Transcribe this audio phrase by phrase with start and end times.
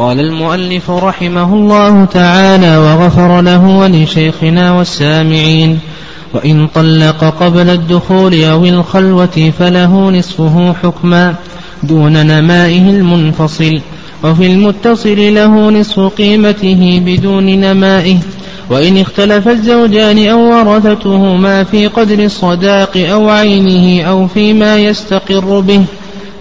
[0.00, 5.78] قال المؤلف رحمه الله تعالى وغفر له ولشيخنا والسامعين
[6.34, 11.34] وإن طلق قبل الدخول أو الخلوة فله نصفه حكما
[11.82, 13.80] دون نمائه المنفصل
[14.24, 18.16] وفي المتصل له نصف قيمته بدون نمائه
[18.70, 25.82] وإن اختلف الزوجان أو ورثتهما في قدر الصداق أو عينه أو فيما يستقر به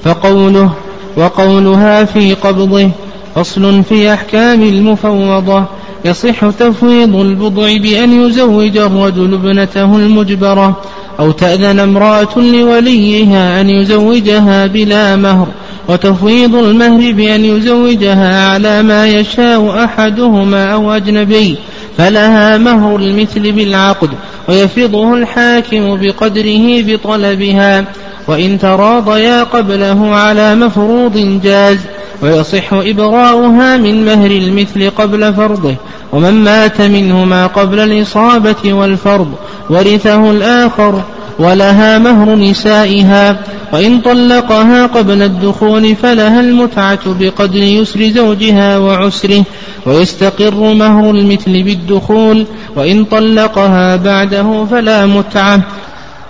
[0.03, 0.73] فقوله
[1.17, 2.89] وقولها في قبضه
[3.35, 5.65] فصل في أحكام المفوضة.
[6.05, 10.81] يصح تفويض البضع بأن يزوج الرجل ابنته المجبرة
[11.19, 15.47] أو تأذن امرأة لوليها أن يزوجها بلا مهر.
[15.89, 21.57] وتفويض المهر بأن يزوجها على ما يشاء أحدهما أو أجنبي
[21.97, 24.09] فلها مهر المثل بالعقد
[24.49, 27.85] ويفرضه الحاكم بقدره بطلبها
[28.27, 31.79] وإن تراضيا قبله على مفروض جاز
[32.21, 35.75] ويصح إبراؤها من مهر المثل قبل فرضه
[36.13, 39.31] ومن مات منهما قبل الإصابة والفرض
[39.69, 41.03] ورثه الآخر
[41.39, 43.39] ولها مهر نسائها
[43.73, 49.43] وإن طلقها قبل الدخول فلها المتعة بقدر يسر زوجها وعسره
[49.85, 55.61] ويستقر مهر المثل بالدخول وإن طلقها بعده فلا متعة.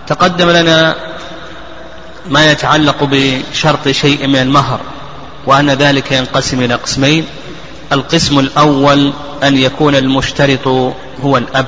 [0.08, 0.96] تقدم لنا
[2.30, 4.80] ما يتعلق بشرط شيء من المهر
[5.46, 7.26] وأن ذلك ينقسم إلى قسمين.
[7.92, 9.14] القسم الأول
[9.44, 10.68] أن يكون المشترط
[11.23, 11.66] هو الأب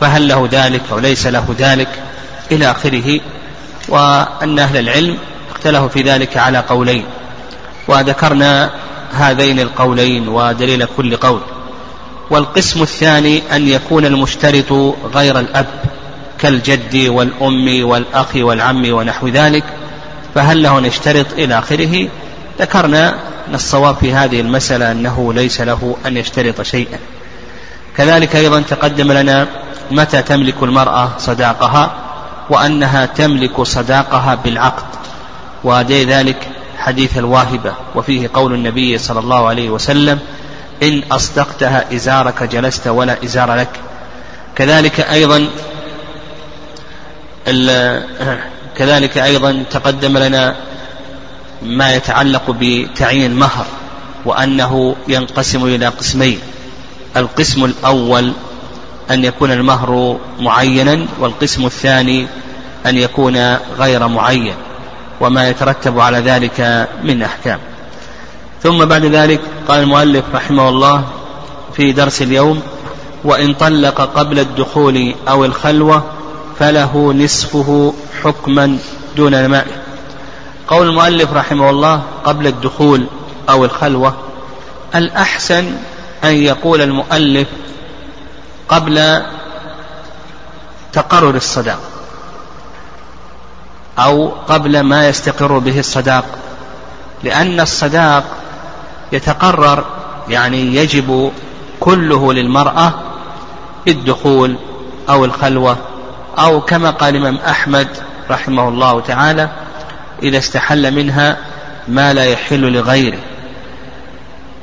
[0.00, 1.88] فهل له ذلك أو ليس له ذلك؟
[2.52, 3.20] إلى آخره
[3.88, 5.18] وأن أهل العلم
[5.50, 7.04] اختلفوا في ذلك على قولين
[7.88, 8.70] وذكرنا
[9.12, 11.40] هذين القولين ودليل كل قول.
[12.30, 14.72] والقسم الثاني أن يكون المشترط
[15.14, 15.66] غير الأب
[16.38, 19.64] كالجد والأم والأخ والعم ونحو ذلك
[20.34, 22.08] فهل له أن يشترط إلى آخره؟
[22.60, 23.14] ذكرنا
[23.48, 26.98] أن الصواب في هذه المسألة أنه ليس له أن يشترط شيئا.
[27.96, 29.46] كذلك أيضا تقدم لنا
[29.90, 32.05] متى تملك المرأة صداقها
[32.50, 34.86] وأنها تملك صداقها بالعقد.
[36.04, 36.48] ذلك
[36.78, 37.74] حديث الواهبة.
[37.94, 40.18] وفيه قول النبي صلى الله عليه وسلم
[40.82, 43.80] إن أصدقتها إزارك جلست ولا إزار لك.
[44.56, 45.48] كذلك أيضا
[48.76, 50.56] كذلك أيضا تقدم لنا
[51.62, 53.66] ما يتعلق بتعيين المهر
[54.24, 56.38] وأنه ينقسم إلى قسمين.
[57.16, 58.32] القسم الأول
[59.10, 62.26] أن يكون المهر معينا والقسم الثاني
[62.86, 64.54] أن يكون غير معين
[65.20, 67.58] وما يترتب على ذلك من أحكام.
[68.62, 71.04] ثم بعد ذلك قال المؤلف رحمه الله
[71.76, 72.62] في درس اليوم
[73.24, 76.04] وإن طلق قبل الدخول أو الخلوة
[76.58, 78.78] فله نصفه حكما
[79.16, 79.66] دون الماء.
[80.68, 83.06] قول المؤلف رحمه الله قبل الدخول
[83.50, 84.14] أو الخلوة
[84.94, 85.64] الأحسن
[86.24, 87.48] أن يقول المؤلف
[88.68, 89.22] قبل
[90.92, 91.80] تقرر الصداق
[93.98, 96.24] أو قبل ما يستقر به الصداق
[97.22, 98.24] لأن الصداق
[99.12, 99.84] يتقرر
[100.28, 101.32] يعني يجب
[101.80, 102.92] كله للمرأة
[103.86, 104.56] بالدخول
[105.08, 105.76] أو الخلوة
[106.38, 107.88] أو كما قال الإمام أحمد
[108.30, 109.48] رحمه الله تعالى
[110.22, 111.36] إذا استحل منها
[111.88, 113.18] ما لا يحل لغيره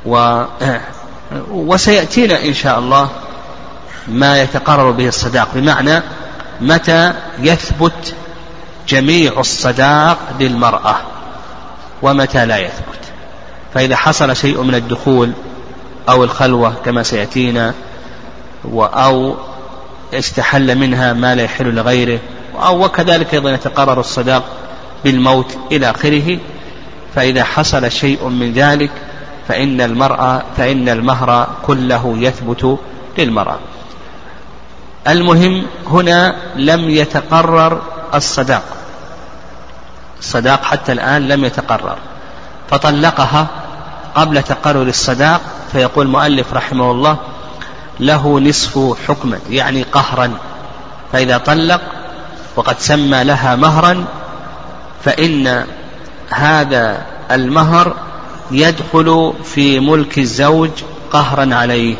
[0.06, 0.44] و
[1.50, 3.08] وسيأتينا إن شاء الله
[4.08, 5.48] ما يتقرر به الصداق.
[5.54, 6.02] بمعنى
[6.60, 8.14] متى يثبت
[8.88, 10.96] جميع الصداق للمرأة
[12.02, 12.94] ومتى لا يثبت.
[13.74, 15.32] فإذا حصل شيء من الدخول
[16.08, 17.74] أو الخلوة كما سيأتينا
[18.74, 19.36] أو
[20.14, 22.18] استحل منها ما لا يحل لغيره
[22.54, 24.42] أو وكذلك أيضا يتقرر الصداق
[25.04, 26.38] بالموت إلى آخره
[27.14, 28.90] فإذا حصل شيء من ذلك
[29.48, 32.78] فإن المرأة فإن المهر كله يثبت
[33.18, 33.58] للمرأة.
[35.08, 37.82] المهم هنا لم يتقرر
[38.14, 38.62] الصداق.
[40.18, 41.96] الصداق حتى الآن لم يتقرر.
[42.70, 43.46] فطلقها
[44.14, 45.40] قبل تقرر الصداق
[45.72, 47.16] فيقول المؤلف رحمه الله
[48.00, 50.32] له نصف حكما يعني قهرا.
[51.12, 51.80] فإذا طلق
[52.56, 54.04] وقد سمى لها مهرا
[55.04, 55.66] فإن
[56.30, 57.94] هذا المهر
[58.50, 60.70] يدخل في ملك الزوج
[61.12, 61.96] قهرا عليه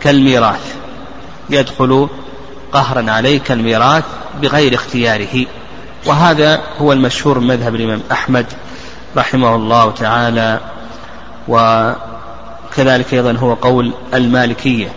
[0.00, 0.74] كالميراث.
[1.50, 2.08] يدخل
[2.72, 4.04] قهرا عليه كالميراث
[4.42, 5.46] بغير اختياره.
[6.06, 8.46] وهذا هو المشهور من مذهب الإمام أحمد
[9.16, 10.60] رحمه الله تعالى
[11.48, 14.88] وكذلك أيضا هو قول المالكية.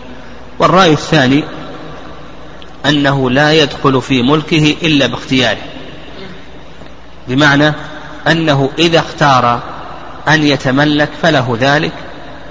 [0.58, 1.44] والرأي الثاني
[2.86, 5.62] أنه لا يدخل في ملكه إلا باختياره.
[7.28, 7.72] بمعنى
[8.26, 9.60] أنه إذا اختار
[10.28, 11.92] أن يتملك فله ذلك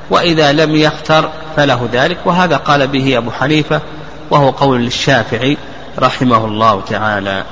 [0.09, 3.81] وإذا لم يختر فله ذلك وهذا قال به أبو حنيفة
[4.29, 5.57] وهو قول للشافعي
[5.99, 7.43] رحمه الله تعالى.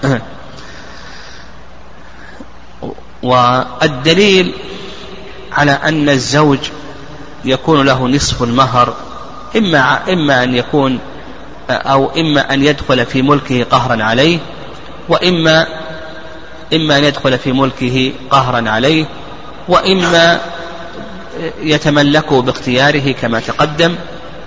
[3.24, 4.54] والدليل
[5.52, 6.60] على أن الزوج
[7.46, 8.94] يكون له نصف المهر
[9.58, 11.00] إما إما أن يكون
[11.70, 14.40] أو إما أن يدخل في ملكه قهرا عليه
[15.10, 15.68] وإما
[16.74, 19.06] إما أن يدخل في ملكه قهرا عليه
[19.68, 20.40] وإما
[21.62, 23.96] يتملكه باختياره كما تقدم.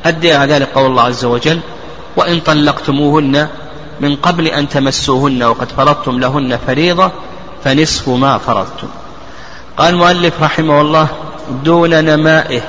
[0.05, 1.61] أدي على ذلك قول الله عز وجل
[2.16, 3.49] وإن طلقتموهن
[4.00, 7.12] من قبل أن تمسوهن وقد فرضتم لهن فريضة
[7.64, 8.88] فنصف ما فرضتم.
[9.76, 11.08] قال المؤلف رحمه الله
[11.64, 12.61] دون نمائه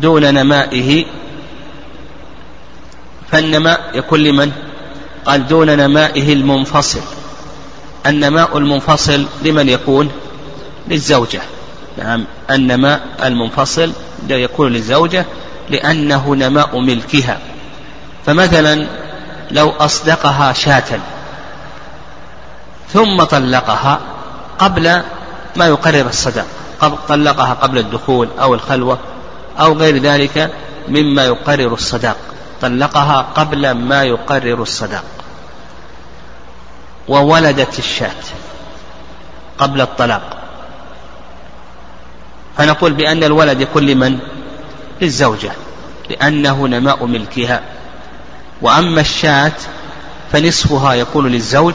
[0.00, 1.04] دون نمائه
[3.30, 4.52] فالنماء يكون لمن؟
[5.24, 7.00] قال دون نمائه المنفصل.
[8.06, 10.10] النماء المنفصل لمن يكون؟
[10.88, 11.40] للزوجة.
[11.98, 13.92] نعم النماء المنفصل
[14.30, 15.26] يكون للزوجة
[15.70, 17.38] لأنه نماء ملكها.
[18.28, 18.86] فمثلا
[19.50, 21.00] لو أصدقها شاة
[22.92, 24.00] ثم طلقها
[24.58, 25.02] قبل
[25.56, 26.46] ما يقرر الصداق
[27.08, 28.98] طلقها قبل الدخول أو الخلوة
[29.60, 30.50] أو غير ذلك
[30.88, 32.16] مما يقرر الصداق
[32.60, 35.04] طلقها قبل ما يقرر الصداق
[37.08, 38.24] وولدت الشاة
[39.58, 40.36] قبل الطلاق.
[42.56, 44.18] فنقول بأن الولد يكون لمن؟
[45.00, 45.52] للزوجة
[46.10, 47.77] لأنه نماء ملكها.
[48.62, 49.52] وأما الشاة
[50.32, 51.74] فنصفها يكون للزوج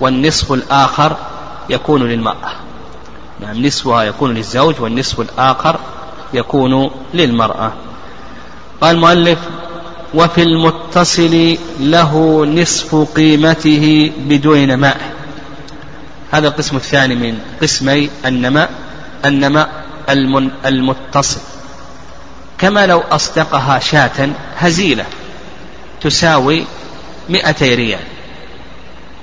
[0.00, 1.16] والنصف الآخر
[1.70, 2.52] يكون للمرأة.
[3.40, 5.80] نعم نصفها يكون للزوج والنصف الآخر
[6.34, 7.72] يكون للمرأة.
[8.80, 9.38] قال المؤلف
[10.14, 15.12] وفي المتصل له نصف قيمته بدون نماء
[16.30, 18.70] هذا القسم الثاني من قسمي النماء
[19.24, 19.84] النماء
[20.66, 21.40] المتصل.
[22.58, 24.28] كما لو أصدقها شاة
[24.58, 25.04] هزيلة.
[26.04, 26.64] تساوي
[27.28, 28.04] مئتي ريال.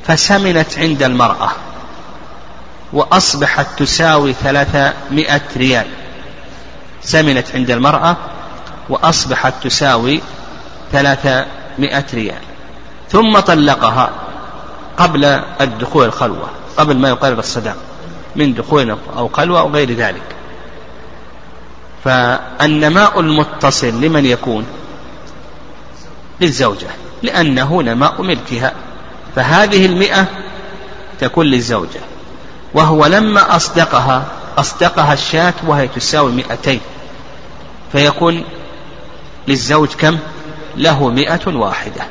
[0.07, 1.51] فسمنت عند المرأة
[2.93, 5.87] وأصبحت تساوي ثلاثمائة ريال.
[7.01, 8.17] سمنت عند المرأة
[8.89, 10.21] وأصبحت تساوي
[10.91, 12.41] ثلاثمائة ريال.
[13.09, 14.09] ثم طلقها
[14.97, 15.25] قبل
[15.61, 17.77] الدخول الخلوة قبل ما يقرر الصداق
[18.35, 20.23] من دخول أو خلوة أو غير ذلك.
[22.03, 24.65] فالنماء المتصل لمن يكون
[26.41, 26.87] للزوجة
[27.23, 28.73] لأنه نماء ملكها
[29.35, 30.25] فهذه المئة
[31.19, 31.99] تكون للزوجة.
[32.73, 34.25] وهو لما أصدقها
[34.57, 36.79] أصدقها الشاة وهي تساوي مئتين.
[37.91, 38.43] فيكون
[39.47, 40.17] للزوج كم؟
[40.77, 42.01] له مئة واحدة.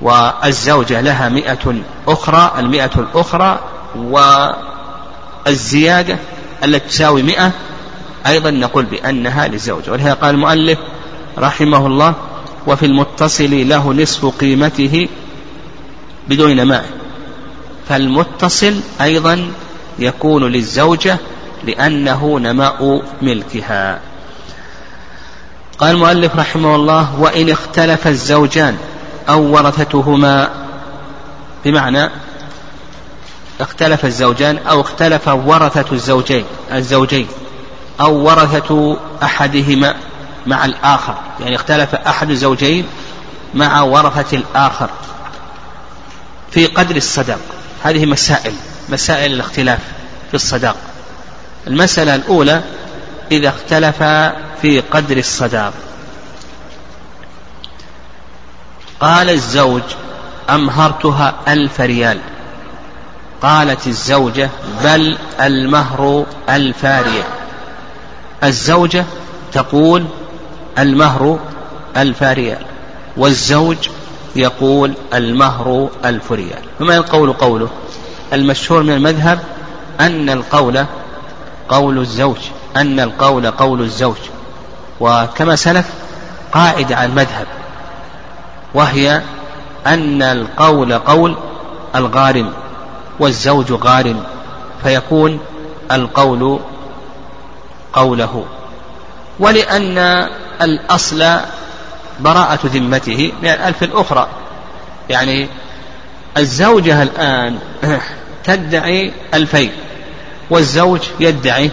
[0.00, 1.74] والزوجة لها مئة
[2.08, 3.60] أخرى المئة الأخرى
[5.46, 6.18] والزيادة
[6.64, 7.52] التي تساوي مئة
[8.26, 9.92] أيضا نقول بأنها للزوجة.
[9.92, 10.78] ولهذا قال المؤلف
[11.38, 12.14] رحمه الله
[12.66, 15.08] وفي المتصل له نصف قيمته
[16.28, 16.84] بدون نماء
[17.88, 19.52] فالمتصل أيضا
[19.98, 21.18] يكون للزوجة
[21.64, 24.00] لأنه نماء ملكها.
[25.78, 28.76] قال المؤلف رحمه الله وإن اختلف الزوجان
[29.28, 30.50] أو ورثتهما
[31.64, 32.10] بمعنى
[33.60, 37.26] اختلف الزوجان أو اختلف ورثة الزوجين الزوجين
[38.00, 39.94] أو ورثة أحدهما.
[40.46, 41.14] مع الآخر.
[41.40, 42.86] يعني اختلف أحد الزوجين
[43.54, 44.90] مع ورثة الآخر
[46.50, 47.38] في قدر الصدق
[47.82, 48.54] هذه مسائل
[48.88, 49.80] مسائل الاختلاف
[50.28, 50.76] في الصداق.
[51.66, 52.62] المسألة الأولى
[53.32, 54.02] إذا اختلف
[54.62, 55.72] في قدر الصداق.
[59.00, 59.82] قال الزوج
[60.50, 62.20] أمهرتها ألف ريال.
[63.44, 64.50] قالت الزوجة
[64.84, 67.22] بل المهر الفارية
[68.44, 69.04] الزوجة
[69.52, 70.06] تقول
[70.78, 71.38] المهر
[71.96, 72.64] ألف ريال
[73.16, 73.76] والزوج
[74.36, 77.68] يقول المهر ألف ريال فما القول قوله؟
[78.32, 79.38] المشهور من المذهب
[80.00, 80.84] أن القول
[81.68, 82.36] قول الزوج
[82.76, 84.16] أن القول قول الزوج.
[85.00, 85.86] وكما سلف
[86.52, 87.46] قاعدة على المذهب
[88.74, 89.22] وهي
[89.86, 91.36] أن القول قول
[91.94, 92.52] الغارم
[93.20, 94.22] والزوج غارم
[94.82, 95.38] فيكون
[95.92, 96.60] القول
[97.92, 98.44] قوله.
[99.40, 100.28] ولأن
[100.62, 101.24] الأصل
[102.20, 104.28] براءة ذمته من الألف الأخرى.
[105.10, 105.48] يعني
[106.36, 107.58] الزوجة الآن
[108.44, 109.72] تدعي ألفين
[110.50, 111.70] والزوج يدعي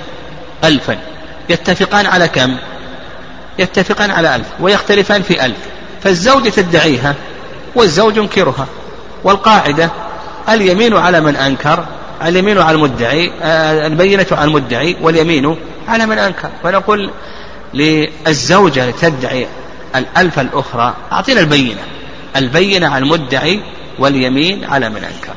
[0.63, 0.97] ألفا.
[1.50, 2.57] يتفقان على كم؟
[3.59, 5.57] يتفقان على ألف ويختلفان في ألف.
[6.03, 7.15] فالزوجة تدعيها
[7.75, 8.67] والزوج ينكرها.
[9.23, 9.89] والقاعدة
[10.50, 11.85] اليمين على من أنكر
[12.25, 15.57] اليمين على المدعي آه، البينة على المدعي واليمين
[15.88, 16.50] على من أنكر.
[16.63, 17.11] فنقول
[17.73, 19.47] للزوجة لتدعي
[19.95, 20.95] الألف الأخرى.
[21.11, 21.81] أعطينا البينة.
[22.35, 23.61] البينة على المدعي
[23.99, 25.33] واليمين على من أنكر.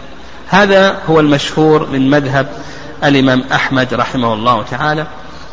[0.48, 2.52] هذا هو المشهور من مذهب
[3.04, 5.06] الإمام أحمد رحمه الله تعالى.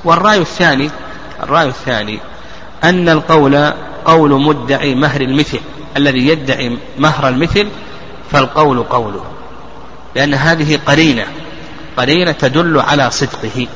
[0.04, 0.90] والرأي الثاني
[1.44, 2.20] الرأي الثاني
[2.84, 3.74] أن القول
[4.06, 5.60] قول مدعي مهر المثل.
[5.98, 7.68] الذي يدعي مهر المثل
[8.32, 9.24] فالقول قوله.
[10.16, 11.26] لأن هذه قرينة.
[11.98, 13.68] قرينة تدل على صدقه.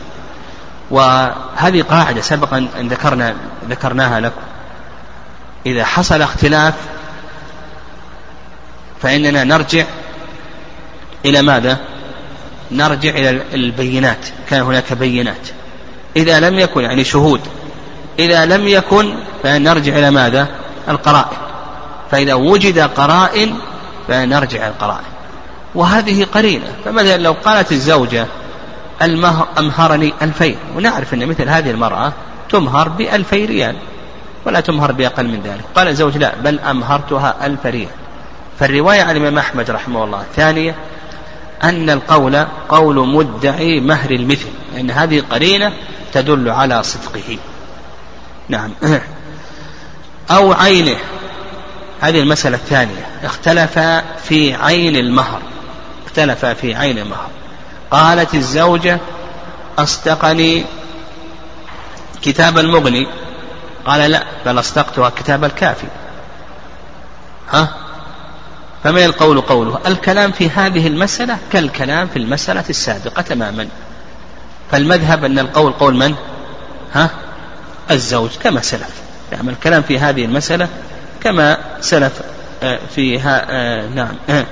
[0.92, 3.36] وهذه قاعدة سبقا أن ذكرنا
[3.70, 4.42] ذكرناها لكم.
[5.66, 6.74] إذا حصل اختلاف
[9.02, 9.86] فإننا نرجع
[11.26, 11.78] إلى ماذا؟
[12.72, 14.26] نرجع إلى البينات.
[14.50, 15.48] كان هناك بينات.
[16.16, 17.42] إذا لم يكن يعني شهود.
[18.20, 20.48] إذا لم يكن فنرجع إلى ماذا؟
[20.90, 21.38] القرائن.
[22.12, 23.56] فإذا وجد قرائن
[24.08, 25.06] فنرجع إلى القرائن.
[25.76, 28.28] وهذه قرينة فمثلا لو قالت الزوجة
[29.02, 30.58] المهر أمهرني ألفين.
[30.76, 32.14] ونعرف أن مثل هذه المرأة
[32.50, 33.76] تمهر بألفي ريال
[34.46, 35.64] ولا تمهر بأقل من ذلك.
[35.76, 37.90] قال الزوج لا بل أمهرتها ألف ريال.
[38.60, 40.76] فالرواية عن الإمام أحمد رحمه الله الثانية
[41.64, 45.74] أن القول قول مدعي مهر المثل لأن هذه قرينة
[46.14, 47.38] تدل على صدقه.
[48.50, 48.72] نعم.
[50.32, 50.98] أو عينه.
[52.02, 53.06] هذه المسألة الثانية.
[53.24, 53.80] اختلف
[54.24, 55.42] في عين المهر.
[56.06, 57.30] اختلف في عين المهر.
[57.96, 59.00] قالت الزوجة
[59.78, 60.66] أصدقني
[62.22, 63.08] كتاب المغني.
[63.86, 65.88] قال لا بل أصدقتها كتاب الكافي.
[67.52, 67.74] ها؟
[68.84, 73.68] فما القول قوله الكلام في هذه المسألة كالكلام في المسألة السابقة تماما.
[74.72, 76.16] فالمذهب أن القول قول من؟
[76.94, 77.10] ها؟
[77.92, 79.02] الزوج كما سلف.
[79.32, 80.68] يعني الكلام في هذه المسألة
[81.24, 82.22] كما سلف
[82.64, 84.46] آه، فيها آه، نعم آه،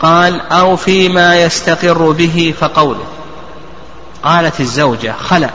[0.00, 3.04] قال أو فيما يستقر به فقوله.
[4.22, 5.50] قالت الزوجة خلع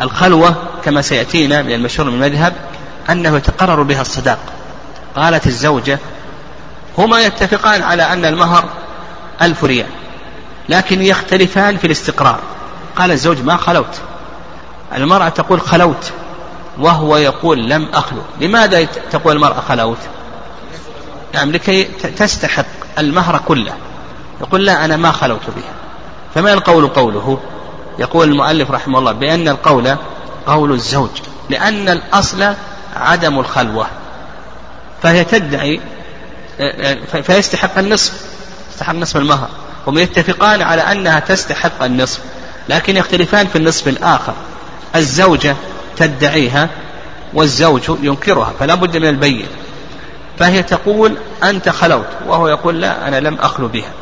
[0.00, 2.54] الخلوة كما سيأتينا من المشهور من المذهب
[3.10, 4.38] أنه يتقرر بها الصداق.
[5.16, 5.98] قالت الزوجة
[6.98, 8.64] هما يتفقان على أن المهر
[9.42, 9.86] ألف ريال
[10.68, 12.40] لكن يختلفان في الاستقرار.
[12.96, 14.00] قال الزوج ما خلوت؟
[14.94, 16.12] المرأة تقول خلوت
[16.78, 18.22] وهو يقول لم أخلو.
[18.40, 19.98] لماذا تقول المرأة خلوت؟
[21.34, 21.84] يعني لكي
[22.16, 22.66] تستحق
[22.98, 23.72] المهر كله.
[24.40, 25.72] يقول لا أنا ما خلوت بها
[26.34, 27.40] فما القول قوله؟
[27.98, 29.96] يقول المؤلف رحمه الله بأن القول
[30.46, 31.10] قول الزوج
[31.50, 32.54] لأن الأصل
[32.96, 33.86] عدم الخلوة.
[35.02, 35.80] فهي تدعي
[37.22, 38.12] فيستحق النصف
[38.72, 39.48] يستحق نصف المهر.
[39.86, 42.20] هم يتفقان على أنها تستحق النصف
[42.68, 44.34] لكن يختلفان في النصف الآخر.
[44.96, 45.56] الزوجة
[45.96, 46.68] تدعيها
[47.34, 49.46] والزوج ينكرها فلا بد من البين.
[50.38, 53.92] فهي تقول أنت خلوت وهو يقول لا أنا لم أخلو بها.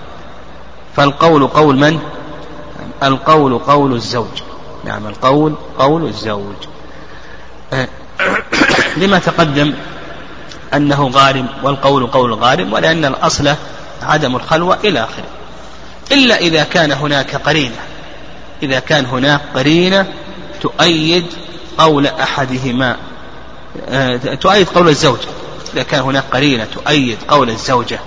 [0.96, 1.98] فالقول قول من؟
[3.02, 4.42] القول قول الزوج.
[4.84, 6.54] نعم القول قول الزوج.
[9.00, 9.74] لما تقدم
[10.74, 13.54] أنه غارم والقول قول غارم ولأن الأصل
[14.02, 15.24] عدم الخلوة إلى آخره.
[16.12, 17.76] إلا إذا كان هناك قرينة
[18.62, 20.06] إذا كان هناك قرينة
[20.60, 21.26] تؤيد
[21.78, 22.96] قول أحدهما
[23.88, 25.28] آه، تؤيد قول الزوجة
[25.74, 27.98] إذا كان هناك قرينة تؤيد قول الزوجة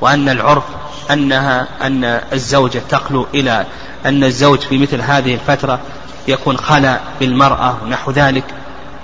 [0.00, 0.64] وأن العرف
[1.10, 3.66] أنها أن الزوجة تخلو إلى
[4.06, 5.80] أن الزوج في مثل هذه الفترة
[6.28, 8.44] يكون خلا بالمرأة ونحو ذلك.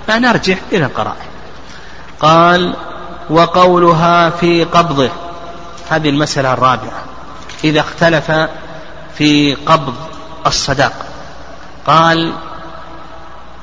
[0.07, 1.29] فنرجع إلى القرائن.
[2.19, 2.75] قال
[3.29, 5.09] وقولها في قبضه.
[5.89, 7.03] هذه المسألة الرابعة.
[7.63, 8.31] إذا اختلف
[9.17, 9.95] في قبض
[10.47, 11.05] الصداق.
[11.87, 12.33] قال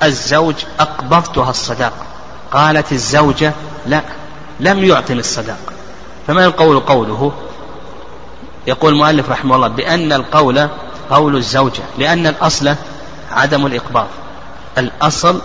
[0.03, 1.93] الزوج أقبضتها الصداق.
[2.51, 3.53] قالت الزوجة
[3.85, 4.01] لا.
[4.59, 5.73] لم يعطني الصداق.
[6.27, 7.31] فما القول قوله؟
[8.67, 10.67] يقول المؤلف رحمه الله بأن القول
[11.09, 12.75] قول الزوجة لأن الأصل
[13.31, 14.07] عدم الإقباض.
[14.77, 15.41] الأصل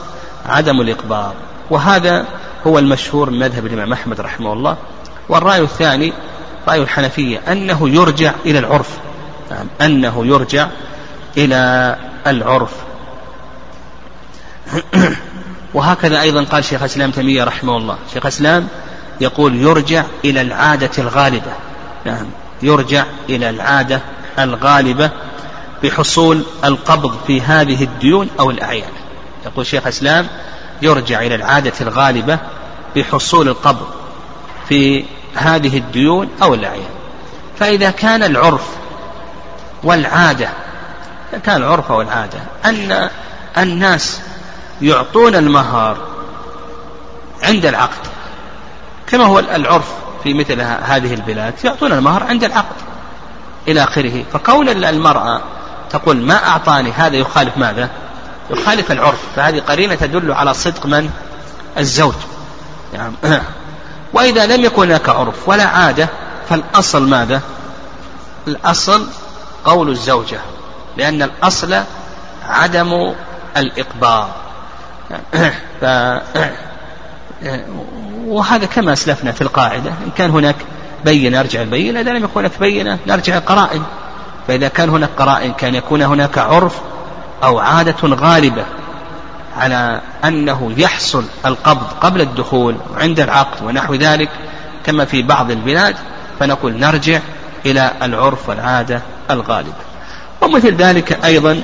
[0.46, 1.34] عدم الإقباض.
[1.70, 2.26] وهذا
[2.66, 4.76] هو المشهور من مذهب الإمام أحمد رحمه الله.
[5.28, 6.12] والرأي الثاني
[6.68, 8.98] رأي الحنفية أنه يرجع إلى العرف.
[9.50, 10.68] نعم أنه يرجع
[11.36, 12.72] إلى العرف.
[15.74, 17.96] وهكذا أيضا قال شيخ الإسلام تيمية رحمه الله.
[18.14, 18.68] شيخ الإسلام
[19.22, 21.52] يقول يرجع إلى العادة الغالبة.
[22.04, 22.26] نعم.
[22.62, 24.00] يرجع إلى العادة
[24.38, 25.10] الغالبة
[25.82, 28.90] بحصول القبض في هذه الديون أو الأعيان
[29.46, 30.26] يقول شيخ الإسلام
[30.82, 32.38] يرجع إلى العادة الغالبة
[32.96, 33.86] بحصول القبض
[34.68, 36.90] في هذه الديون أو الأعيان
[37.58, 38.66] فإذا كان العرف
[39.82, 40.48] والعادة
[41.44, 43.08] كان العرف والعادة أن
[43.58, 44.20] الناس
[44.82, 45.96] يعطون المهر
[47.42, 48.11] عند العقد.
[49.12, 49.84] كما هو العرف
[50.22, 52.76] في مثل هذه البلاد يعطون المهر عند العقد
[53.68, 54.24] إلى آخره.
[54.32, 55.42] فكون المرأة
[55.90, 57.90] تقول ما أعطاني؟ هذا يخالف ماذا؟
[58.50, 59.18] يخالف العرف.
[59.36, 61.10] فهذه قرينة تدل على صدق من؟
[61.78, 62.14] الزوج.
[62.94, 63.14] يعني
[64.14, 66.08] وإذا لم يكن هناك عرف ولا عادة
[66.48, 67.40] فالأصل ماذا؟
[68.48, 69.06] الأصل
[69.64, 70.40] قول الزوجة
[70.96, 71.82] لأن الأصل
[72.48, 73.14] عدم
[73.56, 74.26] الإقبال.
[75.80, 75.84] ف...
[78.26, 79.90] وهذا كما أسلفنا في القاعدة.
[79.90, 80.56] إن كان هناك
[81.04, 82.00] بينة نرجع البينة.
[82.00, 83.82] إذا لم يكن هناك بينة نرجع القرائن.
[84.48, 86.78] فإذا كان هناك قرائن كان يكون هناك عرف
[87.44, 88.64] أو عادة غالبة
[89.56, 94.28] على أنه يحصل القبض قبل الدخول وعند العقد ونحو ذلك
[94.84, 95.96] كما في بعض البلاد
[96.40, 97.20] فنقول نرجع
[97.66, 99.72] إلى العرف والعادة الغالبة
[100.40, 101.62] ومثل ذلك أيضا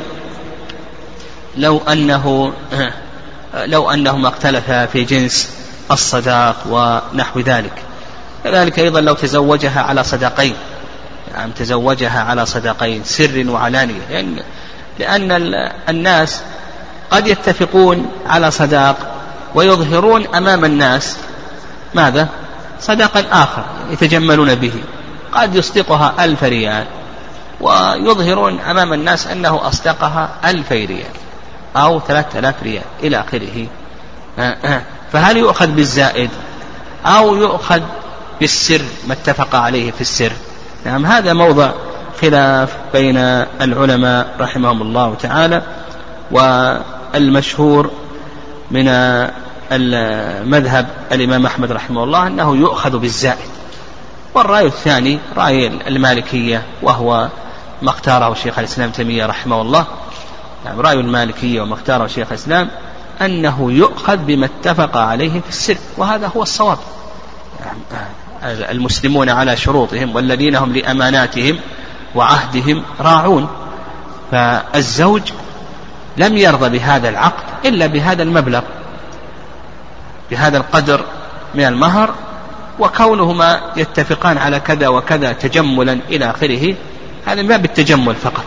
[1.56, 2.52] لو أنه
[3.75, 5.58] لو أنهما اختلفا في جنس
[5.90, 7.83] الصداق ونحو ذلك.
[8.45, 10.54] كذلك أيضا لو تزوجها على صداقين.
[11.35, 14.00] يعني تزوجها على صداقين سر وعلانية.
[14.11, 14.42] لأن,
[14.99, 15.54] لأن
[15.88, 16.40] الناس
[17.11, 18.97] قد يتفقون على صداق
[19.54, 21.16] ويظهرون أمام الناس
[21.95, 22.28] ماذا؟
[22.80, 24.73] صداقا آخر يتجملون به.
[25.33, 26.87] قد يصدقها ألف ريال
[27.61, 31.12] ويظهرون أمام الناس أنه أصدقها ألف ريال
[31.76, 33.66] أو ثلاثة آلاف ريال إلى آخره.
[35.12, 36.31] فهل يؤخذ بالزائد
[37.07, 37.81] أو يؤخذ
[38.41, 40.33] بالسر ما اتفق عليه في السر؟
[40.85, 41.71] نعم هذا موضع
[42.21, 43.17] خلاف بين
[43.61, 45.62] العلماء رحمهم الله تعالى
[46.31, 47.91] والمشهور
[48.71, 48.88] من
[49.73, 53.49] المذهب الإمام أحمد رحمه الله أنه يؤخذ بالزائد.
[54.35, 57.29] والرأي الثاني رأي المالكية وهو
[57.83, 59.87] ما اختاره شيخ الإسلام تيمية رحمه الله.
[60.65, 62.69] يعني رأي المالكية وما اختاره شيخ الإسلام
[63.22, 66.78] أنه يؤخذ بما اتفق عليه في السر وهذا هو الصواب.
[68.44, 71.58] المسلمون على شروطهم والذين هم لأماناتهم
[72.14, 73.48] وعهدهم راعون.
[74.30, 75.22] فالزوج
[76.16, 78.62] لم يرضى بهذا العقد إلا بهذا المبلغ
[80.31, 81.04] بهذا القدر
[81.54, 82.14] من المهر
[82.78, 86.74] وكونهما يتفقان على كذا وكذا تجملا إلى آخره.
[87.26, 88.44] هذا من باب التجمل فقط.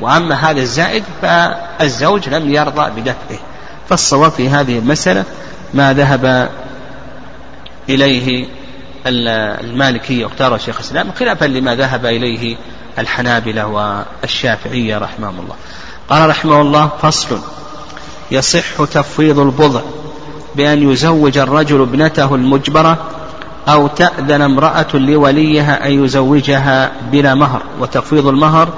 [0.00, 3.38] وأما هذا الزائد فالزوج لم يرضى بدفعه.
[3.90, 5.24] فالصواب في هذه المسألة
[5.74, 6.50] ما ذهب
[7.88, 8.46] إليه
[9.06, 12.56] المالكية واختاره شيخ الإسلام خلافا لما ذهب إليه
[12.98, 15.54] الحنابلة والشافعية رحمهم الله.
[16.08, 17.38] قال رحمه الله فصل
[18.30, 19.80] يصح تفويض البضع
[20.56, 22.98] بأن يزوج الرجل ابنته المجبرة
[23.68, 28.68] أو تأذن امرأة لوليها أن يزوجها بلا مهر وتفويض المهر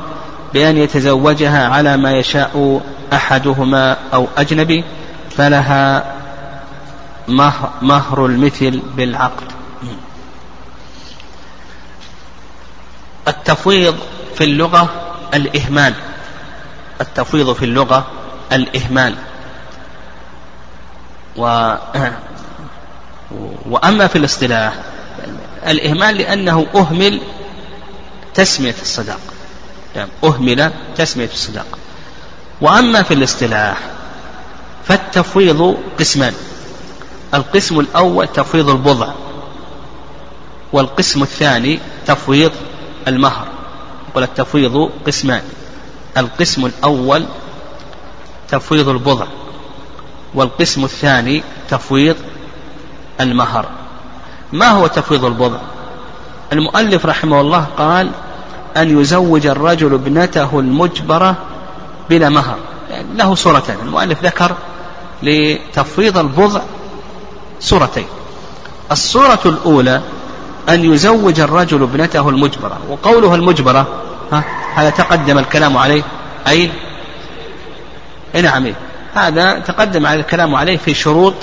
[0.54, 2.80] بأن يتزوجها على ما يشاء
[3.12, 4.84] أحدهما أو أجنبي
[5.36, 6.14] فلها
[7.82, 9.52] مهر المثل بالعقد.
[13.28, 13.96] التفويض
[14.34, 14.88] في اللغة
[15.34, 15.94] الإهمال.
[17.00, 18.06] التفويض في اللغة
[18.52, 19.14] الإهمال.
[21.36, 21.74] و
[23.66, 24.74] وأما في الاصطلاح
[25.66, 27.20] الإهمال لأنه أهمل
[28.34, 29.20] تسمية الصداق.
[29.96, 31.78] يعني أهمل تسمية الصداق.
[32.60, 33.78] وأما في الاصطلاح
[34.84, 36.34] فالتفويض قسمان.
[37.34, 39.08] القسم الأول تفويض البضع
[40.72, 42.52] والقسم الثاني تفويض
[43.08, 43.46] المهر
[44.14, 45.42] والتفويض قسمان.
[46.16, 47.26] القسم الأول
[48.48, 49.26] تفويض البضع
[50.34, 52.16] والقسم الثاني تفويض
[53.20, 53.66] المهر.
[54.52, 55.58] ما هو تفويض البضع؟
[56.52, 58.10] المؤلف رحمه الله قال
[58.76, 61.36] أن يزوج الرجل ابنته المجبرة
[62.10, 62.58] بلا مهر.
[63.14, 64.56] له صورتين المؤلف ذكر
[65.22, 66.60] لتفويض البضع
[67.60, 68.06] صورتين
[68.92, 70.02] الصورة الأولى
[70.68, 72.78] أن يزوج الرجل ابنته المجبرة.
[72.88, 73.86] وقوله المجبرة
[74.32, 76.02] ها هذا تقدم الكلام عليه.
[76.48, 76.72] أين
[78.42, 78.72] نعم.
[79.14, 81.34] هذا تقدم على الكلام عليه في شروط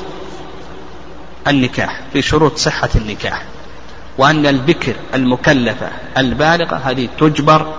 [1.48, 3.44] النكاح في شروط صحة النكاح.
[4.18, 7.74] وأن البكر المكلفة البالغة هذه تجبر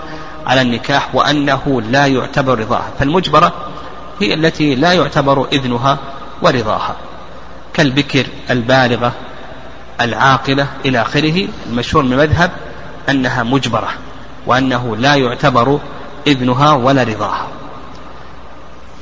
[0.51, 3.53] على النكاح وأنه لا يعتبر رضاها فالمجبرة
[4.21, 5.99] هي التي لا يعتبر إذنها
[6.43, 6.97] ورضاها.
[7.75, 9.13] كالبكر البالغة
[10.01, 12.51] العاقلة إلى آخره المشهور من المذهب
[13.09, 13.89] أنها مجبرة
[14.47, 15.79] وأنه لا يعتبر
[16.27, 17.47] إذنها ولا رضاها.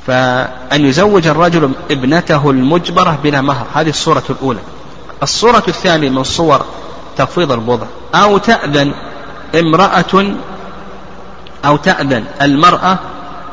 [0.07, 4.59] فأن يزوج الرجل ابنته المجبرة بلا مهر هذه الصورة الأولى.
[5.23, 6.65] الصورة الثانية من صور
[7.17, 8.93] تفويض البضع أو تأذن
[9.55, 10.33] امرأة
[11.65, 12.99] أو تأذن المرأة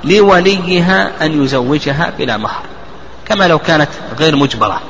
[0.05, 2.63] لوليها أن يزوجها بلا مهر
[3.27, 3.89] كما لو كانت
[4.19, 4.81] غير مجبرة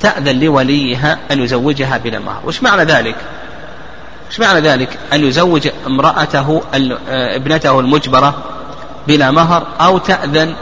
[0.00, 3.16] تأذن لوليها أن يزوجها بلا مهر وش معنى ذلك؟
[4.30, 6.62] وش معنى ذلك؟ أن يزوج امرأته
[7.08, 8.34] ابنته المجبرة
[9.06, 10.54] بلا مهر أو تأذن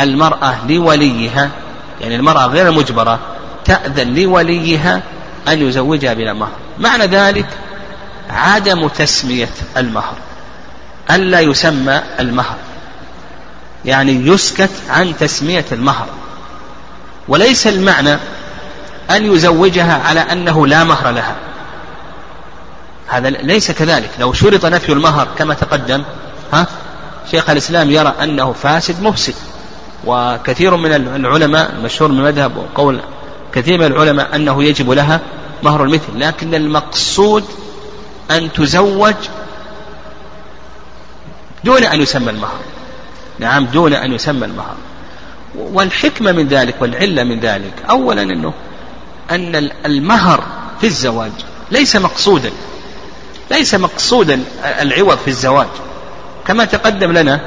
[0.00, 1.50] المرأة لوليها
[2.00, 3.18] يعني المرأة غير المجبرة
[3.64, 5.02] تأذن لوليها
[5.48, 6.50] أن يزوجها بلا مهر.
[6.78, 7.46] معنى ذلك
[8.30, 10.14] عدم تسمية المهر.
[11.12, 12.56] ألا يسمى المهر.
[13.84, 16.06] يعني يسكت عن تسمية المهر.
[17.28, 18.18] وليس المعنى
[19.10, 21.36] أن يزوجها على أنه لا مهر لها.
[23.08, 24.10] هذا ليس كذلك.
[24.20, 26.02] لو شرط نفي المهر كما تقدم
[26.52, 26.66] ها
[27.30, 29.34] شيخ الإسلام يرى أنه فاسد مفسد.
[30.06, 33.00] وكثير من العلماء المشهور من المذهب وقول
[33.54, 35.20] كثير من العلماء أنه يجب لها
[35.62, 36.20] مهر المثل.
[36.20, 37.44] لكن المقصود
[38.30, 39.14] أن تزوج
[41.64, 42.60] دون أن يسمى المهر.
[43.38, 44.76] نعم دون أن يسمى المهر.
[45.54, 48.52] والحكمة من ذلك والعلة من ذلك أولا أنه
[49.30, 50.44] أن المهر
[50.80, 51.32] في الزواج
[51.70, 52.50] ليس مقصودا.
[53.50, 54.42] ليس مقصودا
[54.80, 55.68] العوض في الزواج.
[56.46, 57.40] كما تقدم لنا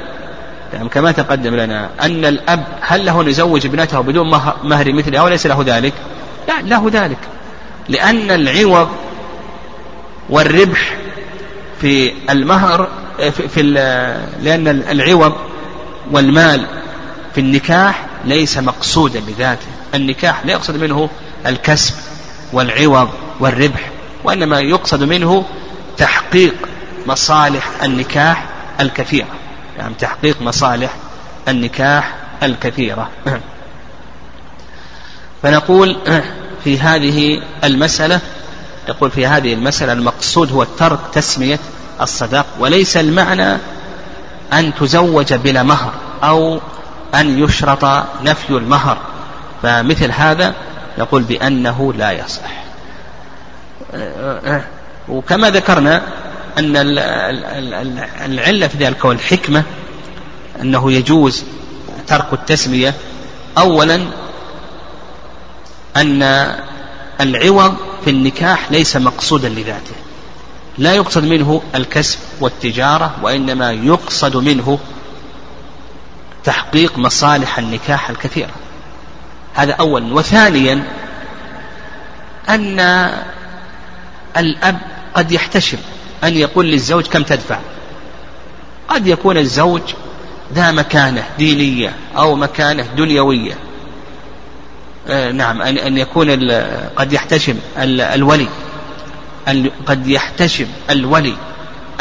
[0.74, 4.30] يعني كما تقدم لنا أن الأب هل له أن يزوج ابنته بدون
[4.64, 5.94] مهر مثله أو ليس له ذلك؟
[6.48, 7.18] لا له ذلك.
[7.90, 8.90] لأن العوض
[10.30, 10.98] والربح
[11.82, 13.62] في المهر في, في
[14.42, 15.34] لأن العوض
[16.12, 16.66] والمال
[17.36, 19.68] في النكاح ليس مقصودا بذاته.
[19.94, 21.10] النكاح لا يقصد منه
[21.46, 21.94] الكسب
[22.54, 23.10] والعوض
[23.40, 23.90] والربح
[24.24, 25.46] وإنما يقصد منه
[25.98, 26.56] تحقيق
[27.08, 28.46] مصالح النكاح
[28.80, 29.28] الكثيرة.
[29.78, 30.94] يعني تحقيق مصالح
[31.48, 33.10] النكاح الكثيرة.
[35.44, 35.98] فنقول
[36.64, 38.22] في هذه المسألة
[38.88, 41.60] يقول في هذه المسألة المقصود هو ترك تسمية
[42.02, 43.58] الصداق وليس المعنى
[44.54, 45.94] أن تزوج بلا مهر
[46.24, 46.60] أو
[47.16, 47.86] أن يشرط
[48.24, 48.98] نفي المهر.
[49.64, 50.54] فمثل هذا
[50.98, 52.66] نقول بأنه لا يصح.
[55.10, 56.02] وكما ذكرنا
[56.58, 56.76] أن
[58.26, 59.64] العلة في ذلك والحكمة
[60.62, 61.44] أنه يجوز
[62.08, 62.94] ترك التسمية.
[63.58, 64.08] أولا
[65.98, 66.52] أن
[67.22, 69.96] العوض في النكاح ليس مقصودا لذاته.
[70.78, 74.80] لا يقصد منه الكسب والتجارة وإنما يقصد منه
[76.44, 78.52] تحقيق مصالح النكاح الكثيرة.
[79.54, 80.84] هذا أولا وثانيا
[82.50, 82.80] أن
[84.38, 84.78] الأب
[85.14, 85.78] قد يحتشم
[86.24, 87.60] أن يقول للزوج كم تدفع.
[88.90, 89.82] قد يكون الزوج
[90.54, 93.58] ذا مكانة دينية أو مكانة دنيوية.
[95.34, 96.52] نعم أن أن يكون
[96.96, 98.48] قد يحتشم الولي.
[99.86, 101.34] قد يحتشم الولي.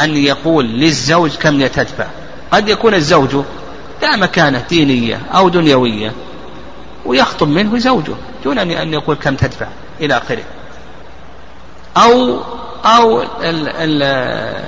[0.01, 2.07] أن يقول للزوج كم تدفع
[2.51, 3.35] قد يكون الزوج
[4.01, 6.11] ذا مكانة دينية أو دنيوية
[7.05, 8.13] ويخطب منه زوجه
[8.43, 9.67] دون أن يقول كم تدفع
[10.01, 10.43] إلى آخره.
[11.97, 12.41] أو
[12.85, 14.63] أو ال ال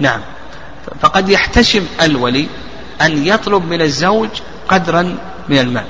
[0.00, 0.20] نعم.
[1.00, 2.46] فقد يحتشم الولي
[3.02, 4.28] أن يطلب من الزوج
[4.68, 5.84] قدرا من المال.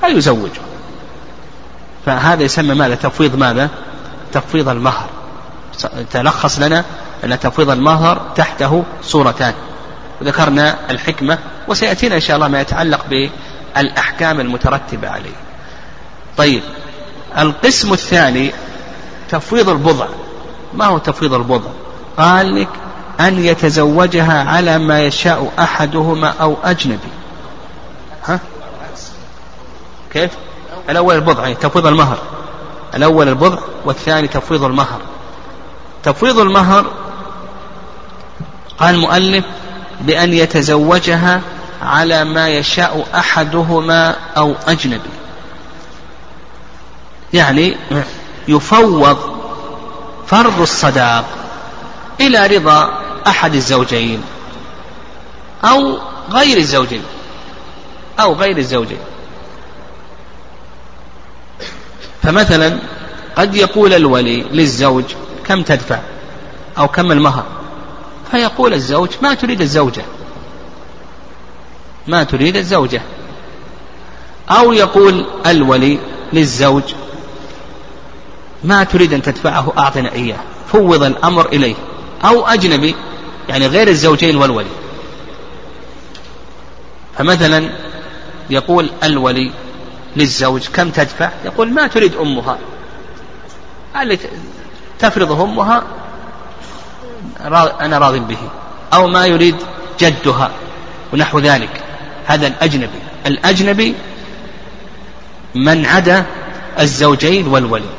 [0.00, 0.71] فيزوجه.
[2.06, 3.68] فهذا يسمى ماذا؟ تفويض ماذا؟
[4.32, 5.06] تفويض المهر.
[6.10, 6.84] تلخص لنا
[7.24, 9.54] أن تفويض المهر تحته صورتان.
[10.22, 11.38] ذكرنا الحكمة
[11.68, 13.00] وسيأتينا إن شاء الله ما يتعلق
[13.76, 15.36] بالأحكام المترتبة عليه.
[16.36, 16.62] طيب
[17.38, 18.52] القسم الثاني
[19.30, 20.06] تفويض البضع.
[20.74, 21.70] ما هو تفويض البضع؟
[22.18, 22.68] قال لك
[23.20, 27.12] أن يتزوجها على ما يشاء أحدهما أو أجنبي.
[28.26, 28.40] ها؟
[30.12, 30.30] كيف؟
[30.88, 32.18] الأول البضع يعني تفويض المهر.
[32.94, 35.00] الأول البضع والثاني تفويض المهر.
[36.02, 36.86] تفويض المهر
[38.78, 39.44] قال المؤلف
[40.00, 41.40] بأن يتزوجها
[41.82, 45.10] على ما يشاء أحدهما أو أجنبي.
[47.32, 47.76] يعني
[48.48, 49.18] يفوض
[50.26, 51.24] فرض الصداق
[52.20, 54.22] إلى رضا أحد الزوجين
[55.64, 55.98] أو
[56.30, 57.02] غير الزوجين
[58.20, 58.98] أو غير الزوجين.
[62.22, 62.78] فمثلا
[63.36, 65.04] قد يقول الولي للزوج
[65.44, 66.00] كم تدفع
[66.78, 67.46] أو كم المهر؟
[68.30, 70.02] فيقول الزوج ما تريد الزوجة.
[72.06, 73.02] ما تريد الزوجة.
[74.50, 75.98] أو يقول الولي
[76.32, 76.82] للزوج
[78.64, 80.38] ما تريد أن تدفعه أعطنا إياه.
[80.72, 81.74] فوض الأمر إليه.
[82.24, 82.94] أو أجنبي
[83.48, 84.70] يعني غير الزوجين والولي.
[87.18, 87.70] فمثلا
[88.50, 89.50] يقول الولي
[90.16, 92.58] للزوج كم تدفع؟ يقول ما تريد أمها.
[94.02, 94.18] اللي
[94.98, 95.82] تفرض أمها
[97.80, 98.38] أنا راض به.
[98.94, 99.56] أو ما يريد
[100.00, 100.50] جدها
[101.12, 101.82] ونحو ذلك.
[102.26, 102.98] هذا الأجنبي.
[103.26, 103.94] الأجنبي
[105.54, 106.24] من عدا
[106.80, 107.90] الزوجين والولي.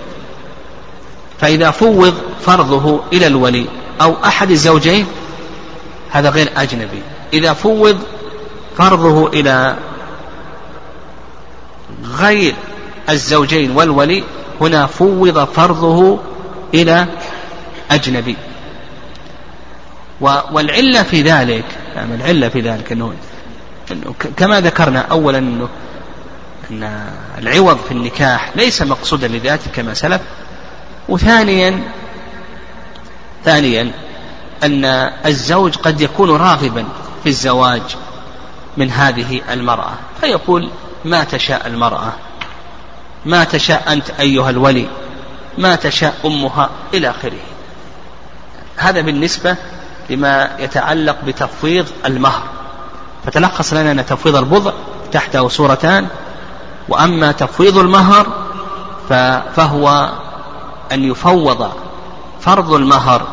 [1.39, 2.13] فإذا فوض
[2.45, 3.67] فرضه إلى الولي
[4.01, 5.07] أو أحد الزوجين
[6.11, 7.01] هذا غير أجنبي.
[7.33, 7.99] إذا فوض
[8.77, 9.75] فرضه إلى
[12.03, 12.55] غير
[13.09, 14.23] الزوجين والولي
[14.61, 16.19] هنا فوض فرضه
[16.73, 17.07] إلى
[17.91, 18.35] أجنبي.
[20.21, 23.13] والعلة في ذلك يعني العلة في ذلك أنه,
[23.91, 25.69] أنه كما ذكرنا أولا أنه
[26.71, 30.21] أن العوض في النكاح ليس مقصودا لذاته كما سلف.
[31.09, 31.79] وثانيا
[33.45, 33.91] ثانيا
[34.63, 34.85] أن
[35.25, 36.85] الزوج قد يكون راغبا
[37.23, 37.81] في الزواج
[38.77, 39.93] من هذه المرأة.
[40.21, 40.69] فيقول
[41.05, 42.13] ما تشاء المرأة.
[43.25, 44.87] ما تشاء أنت أيها الولي.
[45.57, 47.39] ما تشاء أمها إلى آخره.
[48.77, 49.55] هذا بالنسبة
[50.09, 52.43] لما يتعلق بتفويض المهر.
[53.25, 54.71] فتلخص لنا أن تفويض البضع
[55.11, 56.07] تحته صورتان.
[56.89, 58.27] وأما تفويض المهر
[59.55, 60.11] فهو
[60.91, 61.71] أن يفوض
[62.41, 63.27] فرض المهر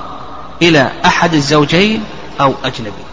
[0.63, 2.05] إلى أحد الزوجين
[2.41, 3.05] أو أجنبي.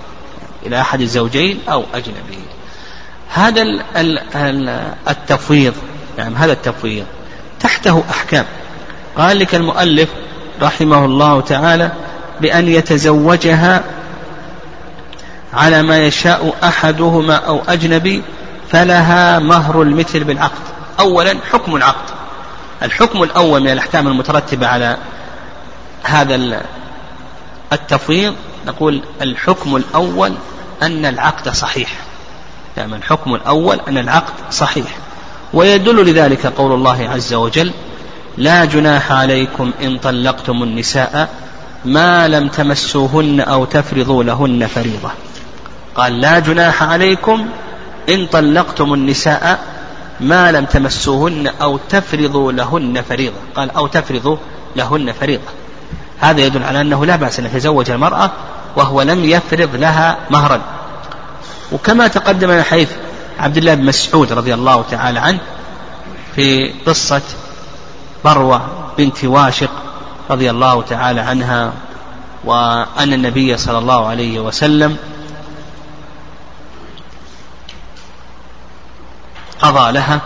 [0.65, 2.39] إلى أحد الزوجين أو أجنبي.
[3.33, 3.61] هذا
[5.07, 5.73] التفويض
[6.17, 7.05] نعم هذا التفويض.
[7.59, 8.45] تحته أحكام.
[9.17, 10.09] قال لك المؤلف
[10.61, 11.91] رحمه الله تعالى
[12.41, 13.83] بأن يتزوجها
[15.53, 18.23] على ما يشاء أحدهما أو أجنبي
[18.71, 20.61] فلها مهر المثل بالعقد.
[20.99, 22.09] أولا حكم العقد.
[22.83, 24.97] الحكم الأول من الأحكام المترتبة على
[26.03, 26.61] هذا
[27.73, 28.35] التفويض
[28.67, 30.33] نقول الحكم الأول
[30.81, 31.89] أن العقد صحيح.
[32.77, 34.97] يعني الحكم الأول أن العقد صحيح.
[35.53, 37.71] ويدل لذلك قول الله عز وجل
[38.37, 41.29] لا جناح عليكم إن طلقتم النساء
[41.85, 45.09] ما لم تمسوهن أو تفرضوا لهن فريضة.
[45.95, 47.45] قال لا جناح عليكم
[48.09, 49.59] إن طلقتم النساء
[50.19, 53.37] ما لم تمسوهن أو تفرضوا لهن فريضة.
[53.55, 54.37] قال أو تفرضوا
[54.75, 55.49] لهن فريضة.
[56.19, 58.31] هذا يدل على أنه لا بأس أن يتزوج المرأة
[58.75, 60.76] وهو لم يفرض لها مهرا.
[61.71, 62.89] وكما تقدم حيث
[63.39, 65.39] عبد الله بن مسعود رضي الله تعالى عنه
[66.35, 67.21] في قصة
[68.25, 68.61] بروة
[68.97, 69.71] بنت واشق
[70.29, 71.73] رضي الله تعالى عنها
[72.43, 74.97] وأن النبي صلى الله عليه وسلم
[79.61, 80.21] قضى لها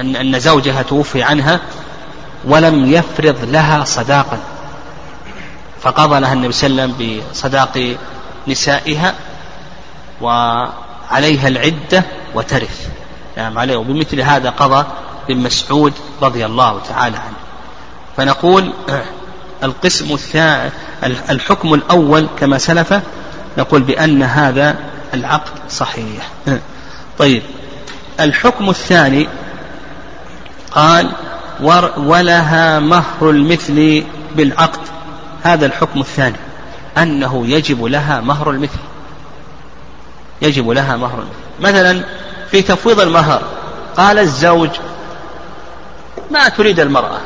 [0.00, 1.60] أن زوجها توفي عنها
[2.44, 4.38] ولم يفرض لها صداقا.
[5.82, 7.96] فقضى لها النبي صلى الله عليه وسلم بصداق
[8.48, 9.14] نسائها
[10.20, 12.88] وعليها العدة وترث.
[13.36, 13.76] نعم عليه.
[13.76, 14.86] وبمثل هذا قضى
[15.28, 17.36] بن مسعود رضي الله تعالى عنه.
[18.16, 18.72] فنقول
[19.62, 20.70] القسم الثاني
[21.30, 23.00] الحكم الأول كما سلف
[23.58, 24.76] نقول بأن هذا
[25.14, 26.28] العقد صحيح.
[27.18, 27.42] طيب
[28.20, 29.28] الحكم الثاني
[30.70, 31.12] قال
[31.96, 34.04] ولها مهر المثل
[34.36, 34.80] بالعقد.
[35.42, 36.36] هذا الحكم الثاني
[36.98, 38.78] أنه يجب لها مهر المثل.
[40.42, 41.24] يجب لها مهر.
[41.60, 42.04] مثلا
[42.50, 43.42] في تفويض المهر
[43.96, 44.70] قال الزوج
[46.30, 47.20] ما تريد المرأة؟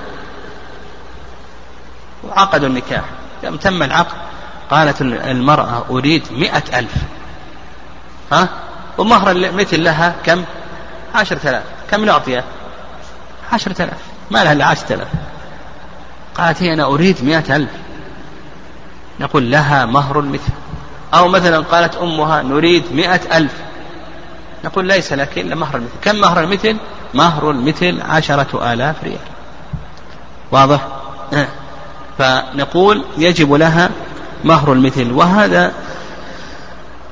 [2.25, 3.05] وعقدوا النكاح.
[3.42, 4.16] لم تم العقد؟
[4.71, 6.94] قالت المرأة أريد مئة ألف.
[8.33, 8.49] ها؟
[8.99, 10.44] ومهر المثل لها كم؟
[11.14, 11.62] عشرة آلاف.
[11.90, 12.44] كم نعطيه
[13.53, 13.99] عشرة آلاف.
[14.31, 15.09] ما لها إلا عشرة آلاف.
[16.35, 17.71] قالت هي أنا أريد مئة ألف.
[19.21, 20.53] نقول لها مهر المثل.
[21.14, 23.53] أو مثلا قالت أمها نريد مئة ألف.
[24.64, 25.92] نقول ليس لك إلا مهر المثل.
[26.03, 26.77] كم مهر المثل؟
[27.14, 29.18] مهر المثل عشرة آلاف ريال.
[30.51, 30.87] واضح؟
[31.33, 31.49] أه.
[32.18, 33.90] فنقول يجب لها
[34.44, 35.12] مهر المثل.
[35.12, 35.73] وهذا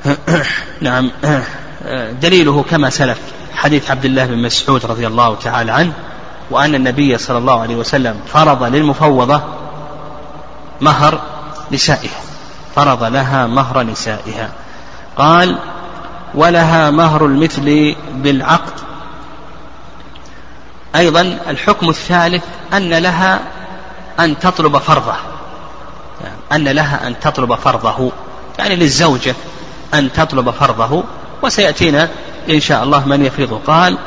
[0.80, 1.10] نعم
[2.22, 3.18] دليله كما سلف
[3.54, 5.92] حديث عبد الله بن مسعود رضي الله تعالى عنه
[6.50, 9.42] وأن النبي صلى الله عليه وسلم فرض للمفوضة
[10.80, 11.20] مهر
[11.72, 12.20] نسائها
[12.76, 14.50] فرض لها مهر نسائها.
[15.16, 15.58] قال
[16.34, 18.72] ولها مهر المثل بالعقد
[20.96, 23.40] أيضا الحكم الثالث أن لها
[24.20, 25.14] أن تطلب فرضه.
[26.52, 28.12] أن لها أن تطلب فرضه.
[28.58, 29.34] يعني للزوجة
[29.94, 31.04] أن تطلب فرضه.
[31.42, 32.08] وسيأتينا
[32.50, 33.98] إن شاء الله من يفرضه قال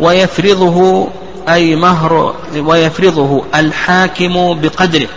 [0.00, 1.08] ويفرضه
[1.48, 5.08] أي مهر ويفرضه الحاكم بقدره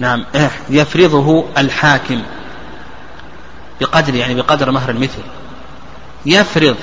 [0.00, 0.24] نعم.
[0.34, 2.22] إيه، يفرضه الحاكم
[3.80, 5.22] بقدر يعني بقدر مهر المثل.
[6.26, 6.76] يفرض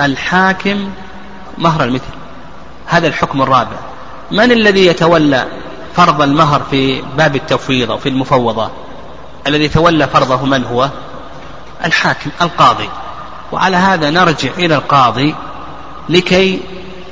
[0.00, 0.90] الحاكم
[1.58, 2.14] مهر المثل.
[2.86, 3.76] هذا الحكم الرابع.
[4.30, 5.46] من الذي يتولى
[5.96, 8.70] فرض المهر في باب التفويض أو في المفوضة؟
[9.46, 10.90] الذي يتولى فرضه من هو؟
[11.84, 12.88] الحاكم القاضي.
[13.52, 15.34] وعلى هذا نرجع إلى القاضي
[16.08, 16.60] لكي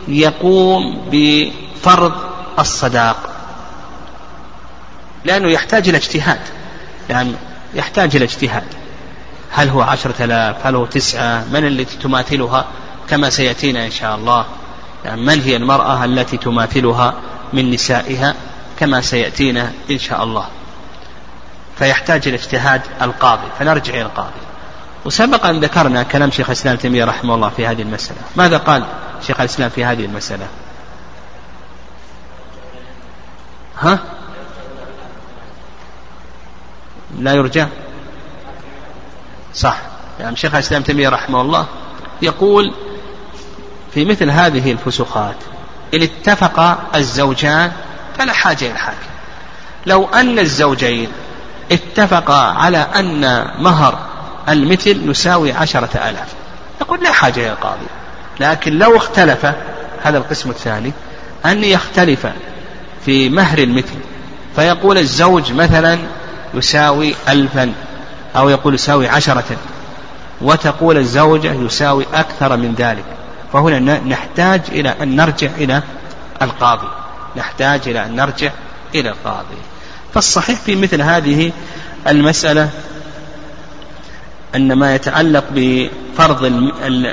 [0.08, 2.12] يقوم بفرض
[2.58, 3.16] الصداق.
[5.24, 6.40] لأنه يحتاج إلى اجتهاد.
[7.10, 7.32] يعني
[7.74, 8.64] يحتاج إلى اجتهاد.
[9.50, 12.66] هل هو عشرة آلاف؟ هل هو تسعة؟ من التي تماثلها؟
[13.10, 14.46] كما سيأتينا إن شاء الله.
[15.04, 17.14] يعني من هي المرأة التي تماثلها
[17.52, 18.34] من نسائها؟
[18.78, 20.46] كما سيأتينا إن شاء الله.
[21.78, 23.46] فيحتاج إلى اجتهاد القاضي.
[23.58, 24.42] فنرجع إلى القاضي.
[25.04, 28.20] وسبق أن ذكرنا كلام شيخ الإسلام تيمية رحمه الله في هذه المسألة.
[28.36, 28.84] ماذا قال
[29.26, 30.46] شيخ الإسلام في هذه المسألة؟
[33.80, 33.98] ها؟
[37.24, 37.66] لا يرجع.
[39.54, 39.76] صح.
[40.20, 41.66] يعني شيخ الإسلام تيمية رحمه الله
[42.22, 42.74] يقول
[43.94, 45.36] في مثل هذه الفسوخات
[45.94, 47.72] إن اتفق الزوجان
[48.18, 49.12] فلا حاجة إلى الحاكم
[49.86, 51.08] لو أن الزوجين
[51.72, 53.98] اتفقا على أن مهر
[54.48, 56.28] المثل يساوي عشرة آلاف
[56.80, 57.86] يقول لا حاجة إلى القاضي
[58.40, 59.46] لكن لو اختلف
[60.02, 60.92] هذا القسم الثاني
[61.46, 62.26] أن يختلف
[63.04, 63.98] في مهر المثل
[64.56, 65.98] فيقول الزوج مثلا
[66.54, 67.72] يساوي ألفا
[68.36, 69.56] أو يقول يساوي عشرة.
[70.40, 73.04] وتقول الزوجة يساوي أكثر من ذلك.
[73.52, 75.82] فهنا نحتاج إلى أن نرجع إلى
[76.42, 76.88] القاضي.
[77.36, 78.50] نحتاج إلى أن نرجع
[78.94, 79.56] إلى القاضي.
[80.14, 81.52] فالصحيح في مثل هذه
[82.08, 82.70] المسألة
[84.54, 86.44] أن ما يتعلق بفرض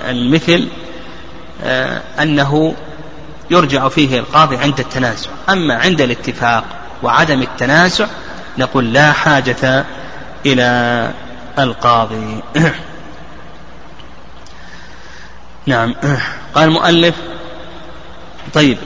[0.10, 0.67] المثل
[1.63, 2.75] آه، أنه
[3.52, 5.30] يرجع فيه القاضي عند التنازع.
[5.49, 6.63] أما عند الاتفاق
[7.04, 8.08] وعدم التنازع
[8.60, 9.86] نقول لا حاجة
[10.45, 11.12] إلى
[11.60, 12.43] القاضي.
[15.65, 15.95] نعم.
[16.56, 17.15] قال المؤلف
[18.54, 18.78] طيب.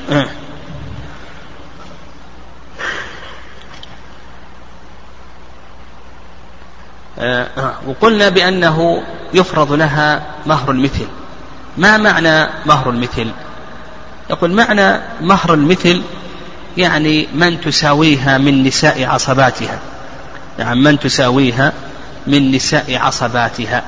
[7.88, 11.08] وقلنا بأنه يفرض لها مهر المثل.
[11.78, 13.32] ما معنى مهر المثل؟
[14.30, 16.02] يقول معنى مهر المثل
[16.78, 19.80] يعني من تساويها من نساء عصباتها.
[20.60, 21.74] يعني من تساويها
[22.28, 23.84] من نساء عصباتها.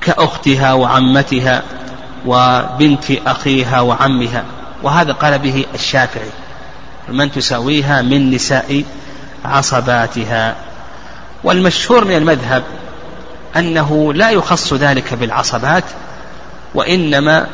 [0.00, 1.62] كأختها وعمتها
[2.26, 4.44] وبنت أخيها وعمها.
[4.82, 6.30] وهذا قال به الشافعي.
[7.08, 8.84] من تساويها من نساء
[9.44, 10.54] عصباتها.
[11.44, 12.62] والمشهور من المذهب
[13.56, 15.84] أنه لا يخص ذلك بالعصبات
[16.74, 17.46] وإنما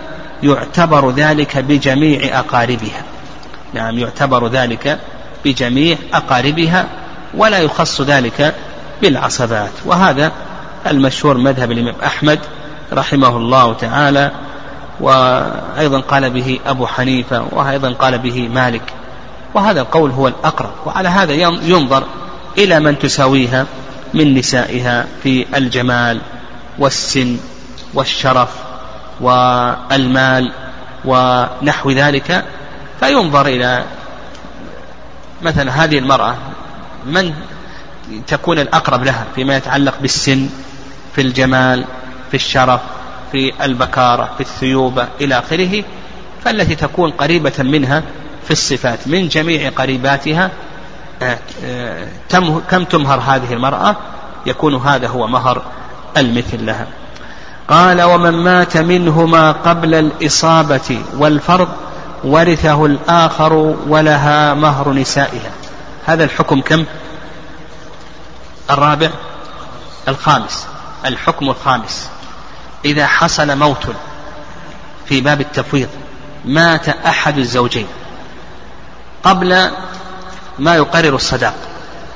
[0.42, 3.02] يعتبر ذلك بجميع أقاربها.
[3.74, 4.98] نعم يعتبر ذلك
[5.44, 6.86] بجميع أقاربها
[7.34, 8.54] ولا يخص ذلك
[9.02, 9.70] بالعصبات.
[9.84, 10.32] وهذا
[10.86, 12.38] المشهور مذهب الإمام أحمد
[12.92, 14.30] رحمه الله تعالى
[15.00, 18.82] وأيضا قال به أبو حنيفة وأيضا قال به مالك.
[19.54, 20.72] وهذا القول هو الأقرب.
[20.86, 22.04] وعلى هذا ينظر
[22.58, 23.66] إلى من تساويها
[24.14, 26.20] من نسائها في الجمال
[26.78, 27.38] والسن
[27.94, 28.48] والشرف
[29.20, 30.52] والمال
[31.04, 32.44] ونحو ذلك.
[33.00, 33.84] فينظر إلى
[35.42, 36.34] مثلا هذه المرأة
[37.06, 37.34] من
[38.26, 40.48] تكون الأقرب لها فيما يتعلق بالسن
[41.14, 41.84] في الجمال
[42.30, 42.80] في الشرف
[43.32, 45.84] في البكارة في الثيوبة إلى آخره
[46.44, 48.02] فالتي تكون قريبة منها
[48.44, 50.50] في الصفات من جميع قريباتها
[51.22, 52.06] آه، آه،
[52.70, 53.96] كم تمهر هذه المرأة؟
[54.46, 55.62] يكون هذا هو مهر
[56.16, 56.86] المثل لها.
[57.68, 61.68] قال ومن مات منهما قبل الإصابة والفرض
[62.26, 63.52] ورثه الآخر
[63.88, 65.50] ولها مهر نسائها.
[66.06, 66.84] هذا الحكم كم؟
[68.70, 69.10] الرابع
[70.08, 70.66] الخامس.
[71.04, 72.08] الحكم الخامس.
[72.84, 73.86] إذا حصل موت
[75.06, 75.88] في باب التفويض
[76.44, 77.86] مات أحد الزوجين.
[79.22, 79.70] قبل
[80.58, 81.54] ما يقرر الصداق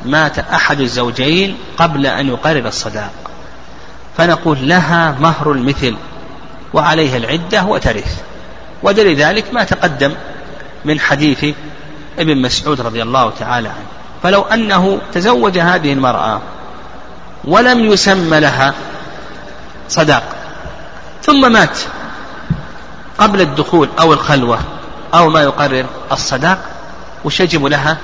[0.05, 3.13] مات أحد الزوجين قبل أن يقرر الصداق.
[4.17, 5.97] فنقول لها مهر المثل
[6.75, 8.30] وعليها العدة وترث.
[8.83, 10.15] ودليل ذلك ما تقدم
[10.85, 11.45] من حديث
[12.19, 13.87] ابن مسعود رضي الله تعالى عنه
[14.23, 16.41] فلو أنه تزوج هذه المرأة
[17.45, 18.75] ولم يسمى لها
[19.89, 20.23] صداق
[21.23, 21.79] ثم مات
[23.19, 24.59] قبل الدخول أو الخلوة
[25.15, 26.59] أو ما يقرر الصداق
[27.25, 27.97] وش يجب لها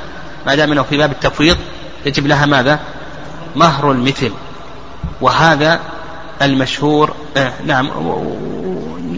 [0.46, 1.56] ما دام إنه في باب التفويض
[2.06, 2.80] يجب لها ماذا؟
[3.56, 4.32] مهر المثل
[5.20, 5.80] وهذا
[6.42, 7.90] المشهور آه نعم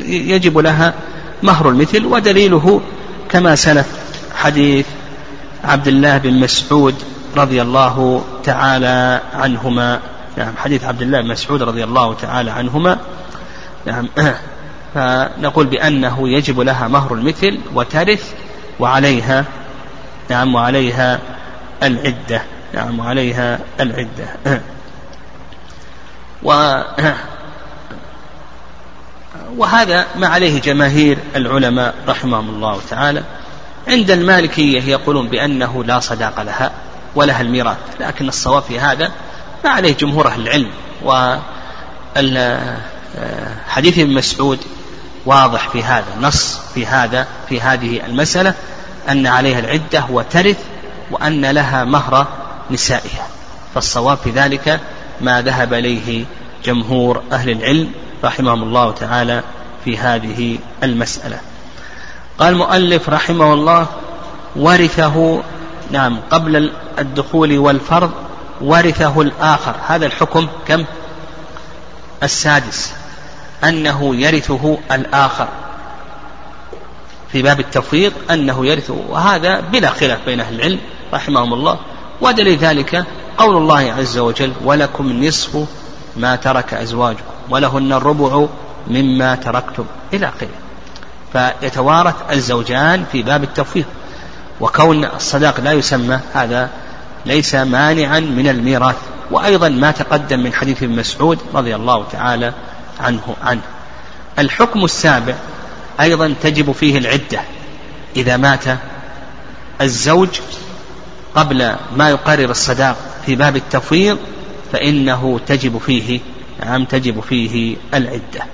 [0.06, 0.94] يجب لها
[1.42, 2.80] مهر المثل ودليله
[3.30, 3.86] كما سلف
[4.34, 4.86] حديث
[5.64, 6.94] عبد الله بن مسعود
[7.36, 10.00] رضي الله تعالى عنهما.
[10.36, 12.98] نعم حديث عبد الله بن مسعود رضي الله تعالى عنهما.
[13.86, 14.08] نعم
[14.94, 18.32] فنقول بأنه يجب لها مهر المثل وترث
[18.80, 19.44] وعليها
[20.30, 21.20] نعم وعليها
[21.82, 22.42] العدة.
[22.74, 24.28] نعم وعليها العدة.
[26.42, 26.52] و
[29.56, 33.22] وهذا ما عليه جماهير العلماء رحمهم الله تعالى.
[33.88, 36.70] عند المالكية يقولون بأنه لا صداق لها
[37.14, 39.12] ولها الميراث لكن الصواب في هذا
[39.64, 40.70] ما عليه جمهور أهل العلم.
[43.16, 44.58] وحديث ابن مسعود
[45.26, 48.54] واضح في هذا نص في هذا في هذه المسألة
[49.08, 50.58] أن عليها العدة وترث
[51.10, 52.26] وأن لها مهر
[52.70, 53.26] نسائها.
[53.74, 54.80] فالصواب في ذلك
[55.20, 56.24] ما ذهب إليه
[56.64, 57.90] جمهور أهل العلم
[58.24, 59.42] رحمهم الله تعالى
[59.84, 61.40] في هذه المسألة.
[62.38, 63.86] قال المؤلف رحمه الله
[64.56, 65.42] ورثه
[65.90, 68.10] نعم قبل الدخول والفرض
[68.60, 69.74] ورثه الآخر.
[69.86, 70.84] هذا الحكم كم؟
[72.22, 72.92] السادس
[73.64, 75.48] أنه يرثه الآخر.
[77.32, 80.78] في باب التفويض أنه يرثه وهذا بلا خلاف بين أهل العلم
[81.14, 81.78] رحمهم الله.
[82.20, 83.04] ودليل ذلك
[83.38, 85.66] قول الله عز وجل ولكم نصف
[86.16, 87.37] ما ترك أزواجكم.
[87.50, 88.46] ولهن الربع
[88.86, 89.84] مما تركتم.
[90.12, 90.48] إلى آخره.
[91.32, 93.84] فيتوارث الزوجان في باب التفويض.
[94.60, 96.70] وكون الصداق لا يسمى هذا
[97.26, 98.96] ليس مانعا من الميراث.
[99.30, 102.52] وأيضا ما تقدم من حديث ابن مسعود رضي الله تعالى
[103.00, 103.62] عنه عنه.
[104.38, 105.34] الحكم السابع
[106.00, 107.40] أيضا تجب فيه العدة.
[108.16, 108.64] إذا مات
[109.80, 110.28] الزوج
[111.34, 112.96] قبل ما يقرر الصداق
[113.26, 114.18] في باب التفويض
[114.72, 116.20] فإنه تجب فيه
[116.64, 118.44] نعم تجب فيه العدة.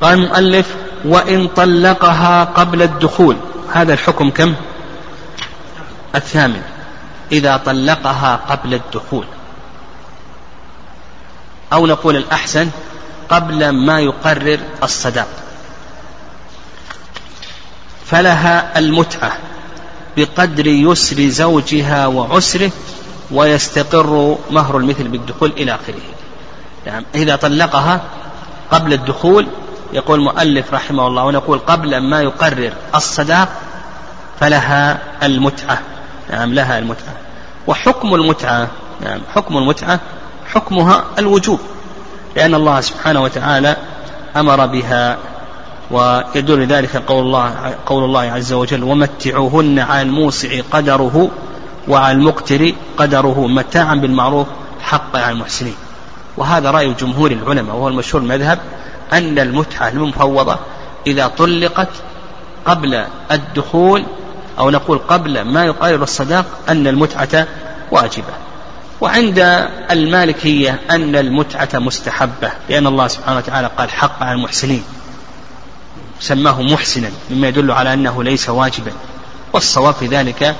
[0.00, 3.36] قال المؤلف وإن طلقها قبل الدخول
[3.72, 4.54] هذا الحكم كم؟
[6.14, 6.62] الثامن
[7.32, 9.24] إذا طلقها قبل الدخول
[11.72, 12.70] أو نقول الأحسن
[13.28, 15.28] قبل ما يقرر الصداق
[18.06, 19.38] فلها المتعة
[20.16, 22.70] بقدر يسر زوجها وعسره
[23.30, 26.02] ويستقر مهر المثل بالدخول إلى آخره.
[26.86, 28.00] يعني إذا طلقها
[28.70, 29.46] قبل الدخول
[29.92, 33.48] يقول المؤلف رحمه الله ونقول قبل ما يقرر الصداق
[34.40, 35.78] فلها المتعة.
[36.30, 37.14] نعم لها المتعة.
[37.66, 38.68] وحكم المتعة
[39.00, 40.00] نعم حكم المتعة
[40.46, 41.60] حكمها الوجوب
[42.36, 43.76] لأن الله سبحانه وتعالى
[44.36, 45.18] أمر بها
[45.90, 51.30] ويدل ذلك قول الله قول الله عز وجل ومتعوهن على الموسع قدره
[51.88, 54.46] وعلى المقتر قدره متاعا بالمعروف
[54.80, 55.74] حقا على المحسنين.
[56.36, 58.58] وهذا رأي جمهور العلماء وهو المشهور المذهب
[59.12, 60.58] أن المتعة المفوضة
[61.06, 61.88] إذا طلقت
[62.66, 64.04] قبل الدخول
[64.58, 67.46] أو نقول قبل ما يقارب الصداق أن المتعة
[67.90, 68.32] واجبة.
[69.00, 69.38] وعند
[69.90, 74.84] المالكية أن المتعة مستحبة لأن الله سبحانه وتعالى قال حق على المحسنين
[76.20, 78.92] سماه محسنا مما يدل على أنه ليس واجبا.
[79.52, 80.56] والصواب في ذلك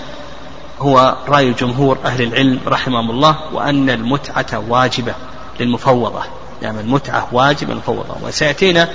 [0.81, 5.15] هو رأي جمهور أهل العلم رحمهم الله وأن المتعة واجبة.
[5.61, 6.23] للمفوضة.
[6.63, 8.89] يعني المتعة واجبة مفوضة وسيأتينا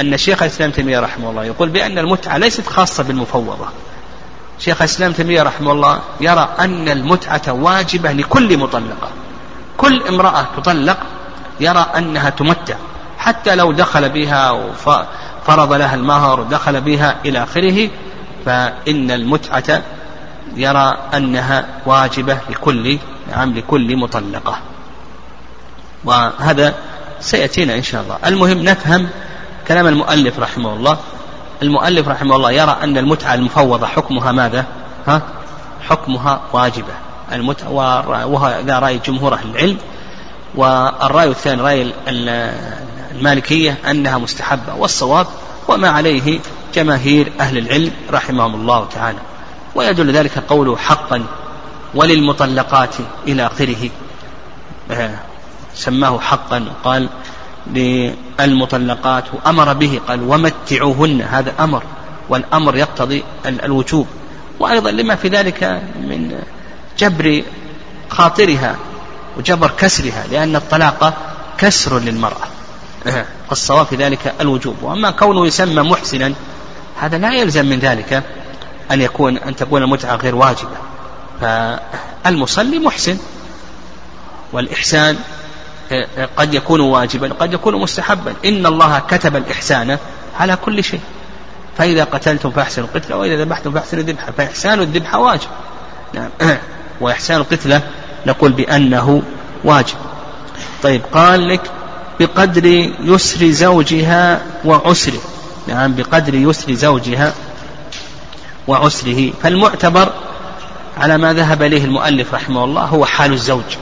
[0.00, 3.66] أن شيخ الإسلام تيمية رحمه الله يقول بأن المتعة ليست خاصة بالمفوضة.
[4.58, 9.08] شيخ الإسلام تيمية رحمه الله يرى أن المتعة واجبة لكل مطلقة
[9.76, 10.98] كل امرأة تطلق
[11.60, 12.74] يرى أنها تمتع.
[13.18, 17.90] حتى لو دخل بها وفرض لها المهر ودخل بها إلى آخره
[18.46, 19.82] فإن المتعة
[20.56, 22.98] يرى أنها واجبة لكل
[23.30, 24.58] نعم لكل مطلقة.
[26.04, 26.74] وهذا
[27.20, 28.18] سيأتينا إن شاء الله.
[28.26, 29.08] المهم نفهم
[29.68, 30.98] كلام المؤلف رحمه الله.
[31.62, 34.64] المؤلف رحمه الله يرى أن المتعة المفوضة حكمها ماذا؟
[35.06, 35.22] ها؟
[35.88, 36.92] حكمها واجبة.
[37.32, 37.70] المتعة
[38.26, 39.76] وهذا رأي جمهور أهل العلم.
[40.54, 44.74] والرأي الثاني رأي المالكية أنها مستحبة.
[44.74, 45.26] والصواب
[45.68, 46.40] وما عليه
[46.74, 49.18] جماهير أهل العلم رحمهم الله تعالى.
[49.74, 51.24] ويدل ذلك قوله حقا
[51.94, 52.94] وللمطلقات
[53.28, 53.90] إلى آخره.
[54.90, 55.18] آه،
[55.74, 57.08] سماه حقا وقال
[57.66, 61.82] للمطلقات وأمر به قال ومتعوهن هذا أمر
[62.28, 64.06] والأمر يقتضي الوجوب.
[64.60, 66.42] وأيضا لما في ذلك من
[66.98, 67.42] جبر
[68.10, 68.76] خاطرها
[69.38, 71.14] وجبر كسرها لأن الطلاق
[71.58, 72.46] كسر للمرأة.
[73.48, 74.76] فالصواب في ذلك الوجوب.
[74.82, 76.32] وأما كونه يسمى محسنا
[77.00, 78.22] هذا لا يلزم من ذلك
[78.90, 80.76] أن يكون أن تكون المتعة غير واجبة.
[81.40, 83.18] فالمصلي محسن
[84.52, 85.16] والإحسان
[86.36, 88.34] قد يكون واجبا قد يكون مستحبا.
[88.44, 89.98] إن الله كتب الإحسان
[90.40, 91.00] على كل شيء.
[91.78, 94.32] فإذا قتلتم فأحسنوا القتلة وإذا ذبحتم فأحسنوا الذبحة.
[94.38, 95.48] فإحسان الذبحة واجب.
[96.14, 96.30] نعم.
[97.00, 97.82] وإحسان القتلة
[98.26, 99.22] نقول بأنه
[99.64, 99.96] واجب.
[100.82, 101.60] طيب قال لك
[102.20, 102.66] بقدر
[103.00, 105.20] يسر زوجها وعسره.
[105.68, 107.32] نعم بقدر يسر زوجها
[108.68, 109.32] وعسره.
[109.42, 110.12] فالمعتبر
[110.98, 113.76] على ما ذهب إليه المؤلف رحمه الله هو حال الزوج.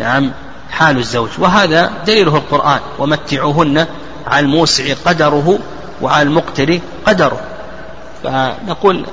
[0.00, 0.32] نعم.
[0.70, 1.28] حال الزوج.
[1.38, 2.80] وهذا دليله القرآن.
[2.98, 3.86] ومتعوهن
[4.26, 5.58] على الموسع قدره
[6.02, 7.40] وعلى المقتر قدره.
[8.24, 9.06] فنقول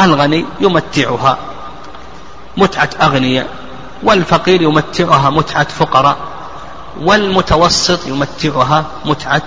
[0.00, 1.38] الغني يمتعها.
[2.56, 3.46] متعة أغنياء.
[4.02, 6.16] والفقير يمتعها متعة فقراء.
[7.00, 9.42] والمتوسط يمتعها متعة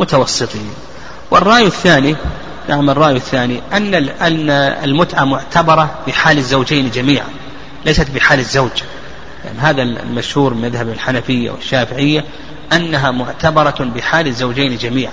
[0.00, 0.70] متوسطين.
[1.30, 2.16] والرأي الثاني
[2.68, 4.50] نعم الرأي الثاني أن أن
[4.84, 7.28] المتعة معتبرة بحال الزوجين جميعا.
[7.84, 8.82] ليست بحال الزوج.
[9.44, 12.24] يعني هذا المشهور من مذهب الحنفية والشافعية
[12.72, 15.12] أنها معتبرة بحال الزوجين جميعا.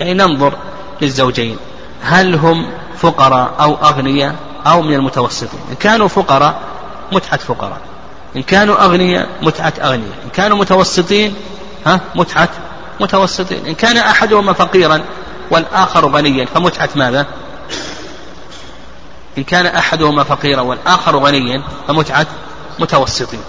[0.00, 0.54] يعني ننظر
[1.02, 1.56] للزوجين
[2.02, 4.34] هل هم فقراء أو أغنياء
[4.66, 6.60] أو من المتوسطين؟ إن كانوا فقراء
[7.12, 7.80] متعة فقراء.
[8.36, 10.18] إن كانوا أغنياء متعة أغنياء.
[10.24, 11.34] إن كانوا متوسطين
[11.86, 12.48] ها متعة
[13.00, 13.66] متوسطين.
[13.66, 15.02] إن كان أحدهما فقيرا
[15.50, 17.26] والآخر غنيا فمتعة ماذا؟
[19.38, 22.26] إن كان أحدهما فقيرا والآخر غنيا فمتعة
[22.78, 23.40] متوسطين.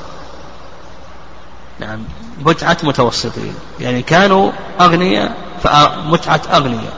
[1.79, 1.99] نعم.
[2.45, 3.55] متعة متوسطين.
[3.79, 4.51] يعني كانوا
[4.81, 6.93] أغنياء فمتعة أغنياء.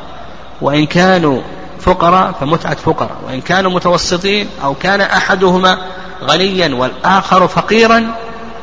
[0.62, 1.42] وإن كانوا
[1.80, 3.18] فقراء فمتعة فقراء.
[3.28, 5.78] وإن كانوا متوسطين أو كان أحدهما
[6.24, 8.16] غنيا والآخر فقيرا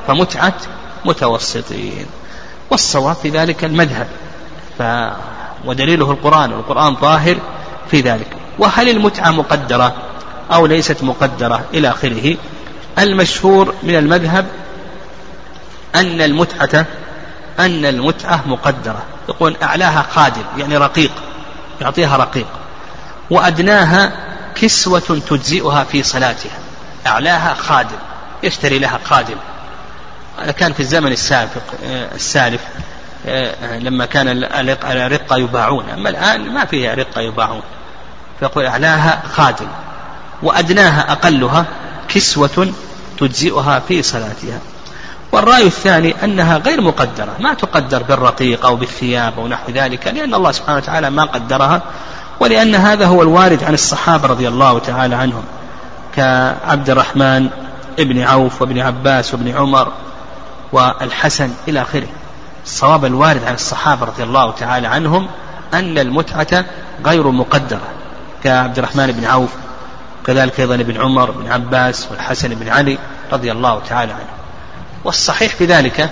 [0.06, 0.54] فمتعة
[1.04, 2.06] متوسطين.
[2.70, 4.06] والصواب في ذلك المذهب.
[4.78, 4.82] ف
[5.64, 6.52] ودليله القرآن.
[6.52, 7.36] والقرآن ظاهر
[7.90, 8.36] في ذلك.
[8.58, 9.94] وهل المتعة مقدرة
[10.52, 12.36] أو ليست مقدرة إلى آخره؟
[12.98, 14.46] المشهور من المذهب
[15.94, 16.86] أن المتعة
[17.58, 19.02] أن المتعة مقدرة.
[19.28, 21.10] يقول أعلاها خادم يعني رقيق
[21.80, 22.46] يعطيها رقيق.
[23.30, 24.12] وأدناها
[24.54, 26.58] كسوة تجزئها في صلاتها.
[27.06, 27.96] أعلاها خادم
[28.42, 29.36] يشتري لها خادم
[30.38, 32.60] هذا كان في الزمن السابق آه، السالف
[33.26, 34.28] آه، لما كان
[34.84, 35.90] الرقة يباعون.
[35.90, 37.62] أما الآن ما فيها رقة يباعون.
[38.40, 39.68] فيقول أعلاها خادم
[40.42, 41.66] وأدناها أقلها
[42.08, 42.72] كسوة
[43.18, 44.60] تجزئها في صلاتها.
[45.34, 50.52] والرأي الثاني أنها غير مقدرة ما تقدر بالرقيق أو بالثياب أو نحو ذلك لأن الله
[50.52, 51.82] سبحانه وتعالى ما قدرها
[52.40, 55.42] ولأن هذا هو الوارد عن الصحابة رضي الله تعالى عنهم
[56.16, 57.48] كعبد الرحمن
[57.98, 59.92] ابن عوف وابن عباس وابن عمر
[60.72, 62.08] والحسن إلى آخره.
[62.64, 65.28] الصواب الوارد عن الصحابة رضي الله تعالى عنهم
[65.74, 66.64] أن المتعة
[67.06, 67.88] غير مقدرة
[68.44, 69.50] كعبد الرحمن بن عوف
[70.26, 72.98] كذلك أيضا ابن عمر بن عباس والحسن بن علي
[73.32, 74.43] رضي الله تعالى عنهم.
[75.04, 76.10] والصحيح في ذلك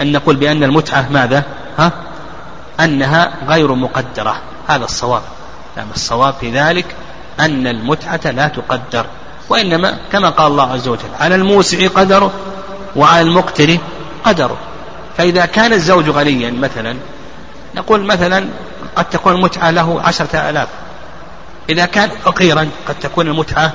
[0.00, 1.42] أن نقول بأن المتعة ماذا؟
[1.78, 1.92] ها؟
[2.80, 4.40] أنها غير مقدرة.
[4.68, 5.22] هذا الصواب.
[5.76, 6.86] نعم الصواب في ذلك
[7.40, 9.06] أن المتعة لا تقدر
[9.48, 12.32] وإنما كما قال الله عز وجل على الموسع قدره
[12.96, 13.78] وعلى المقتر
[14.24, 14.56] قدره
[15.16, 16.96] فإذا كان الزوج غنيا مثلا
[17.74, 18.48] نقول مثلا
[18.96, 20.68] قد تكون المتعة له عشرة آلاف.
[21.68, 23.72] إذا كان فقيرا قد تكون المتعة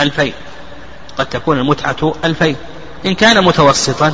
[0.00, 0.32] ألفين.
[1.18, 2.56] قد تكون المتعة ألفين.
[3.06, 4.12] إن كان متوسطا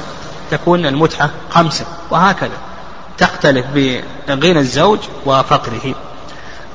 [0.50, 2.58] تكون المتعة خمسة وهكذا
[3.18, 3.66] تختلف
[4.28, 5.94] بغنى الزوج وفقره.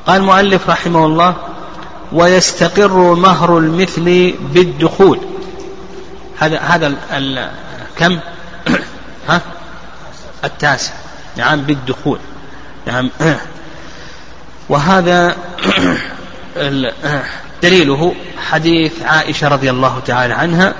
[0.07, 1.35] قال المؤلف رحمه الله
[2.11, 5.19] ويستقر مهر المثل بالدخول.
[6.39, 6.93] هذا هذا
[7.97, 8.19] كم؟
[9.29, 9.41] ها؟
[10.43, 10.93] التاسع.
[11.37, 12.19] نعم بالدخول.
[12.87, 13.09] نعم.
[14.69, 15.35] وهذا
[17.63, 18.15] دليله
[18.49, 20.73] حديث عائشة رضي الله تعالى عنها.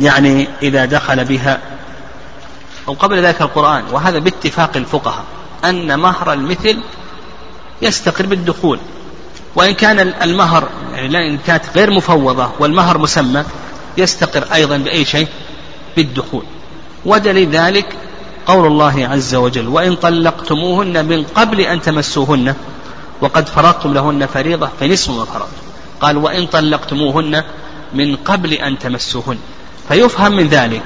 [0.00, 1.60] يعني إذا دخل بها
[2.88, 5.24] أو قبل ذلك القرآن وهذا باتفاق الفقهاء
[5.64, 6.78] أن مهر المثل
[7.82, 8.78] يستقر بالدخول.
[9.56, 13.44] وإن كان المهر يعني إن كانت غير مفوضة والمهر مسمى
[13.98, 15.28] يستقر أيضا بأي شيء؟
[15.96, 16.44] بالدخول.
[17.04, 17.96] ودليل ذلك
[18.46, 22.54] قول الله عز وجل وإن طلقتموهن من قبل أن تمسوهن
[23.20, 25.56] وقد فرضتم لهن فريضة فنصف ما فرضتم
[26.00, 27.44] قال وإن طلقتموهن
[27.94, 29.38] من قبل أن تمسوهن
[29.92, 30.82] فيفهم من ذلك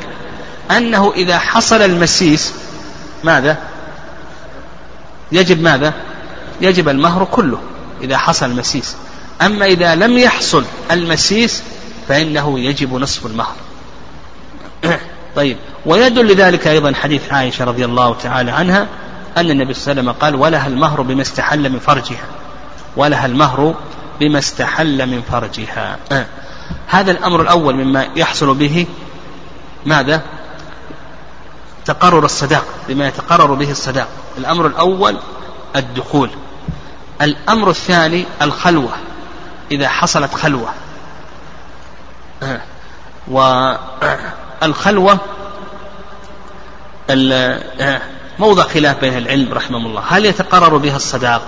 [0.71, 2.53] أنه إذا حصل المسيس
[3.25, 3.57] ماذا؟
[5.33, 5.95] يجب ماذا؟
[6.61, 7.59] يجب المهر كله
[8.03, 8.97] إذا حصل المسيس.
[9.43, 11.63] أما إذا لم يحصل المسيس
[12.09, 13.55] فإنه يجب نصف المهر.
[15.37, 18.87] طيب ويدل لذلك أيضا حديث عائشة رضي الله تعالى عنها
[19.37, 22.27] أن النبي صلى الله عليه وسلم قال ولها المهر بما استحل من فرجها.
[22.97, 23.75] ولها المهر
[24.21, 25.99] بما استحل من فرجها.
[26.87, 28.87] هذا الأمر الأول مما يحصل به
[29.87, 30.23] ماذا؟
[31.85, 34.09] تقرر الصداق بما يتقرر به الصداق.
[34.39, 35.17] الأمر الأول
[35.77, 36.31] الدخول.
[37.23, 38.91] الأمر الثاني الخلوة
[39.71, 40.69] إذا حصلت خلوة.
[44.63, 45.19] والخلوة
[48.39, 50.03] موضع خلاف بين العلم رحمه الله.
[50.09, 51.43] هل يتقرر بها الصداق؟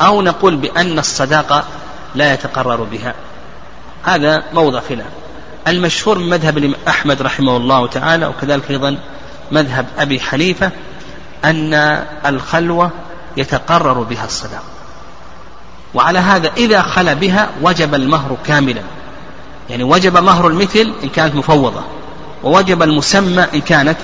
[0.00, 1.64] أو نقول بأن الصداقة
[2.14, 3.14] لا يتقرر بها.
[4.04, 5.06] هذا موضع خلاف.
[5.68, 8.98] المشهور من مذهب أحمد رحمه الله تعالى وكذلك أيضا
[9.52, 10.70] مذهب أبي حنيفة
[11.44, 11.74] أن
[12.26, 12.90] الخلوة
[13.36, 14.62] يتقرر بها الصداق.
[15.94, 18.82] وعلى هذا إذا خل بها وجب المهر كاملا.
[19.70, 21.82] يعني وجب مهر المثل إن كانت مفوضة
[22.44, 23.96] ووجب المسمى إن كانت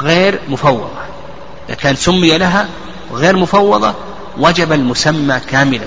[0.00, 0.90] غير مفوضة.
[1.68, 2.68] إذا كان سمي لها
[3.12, 3.94] غير مفوضة
[4.38, 5.86] وجب المسمى كاملا.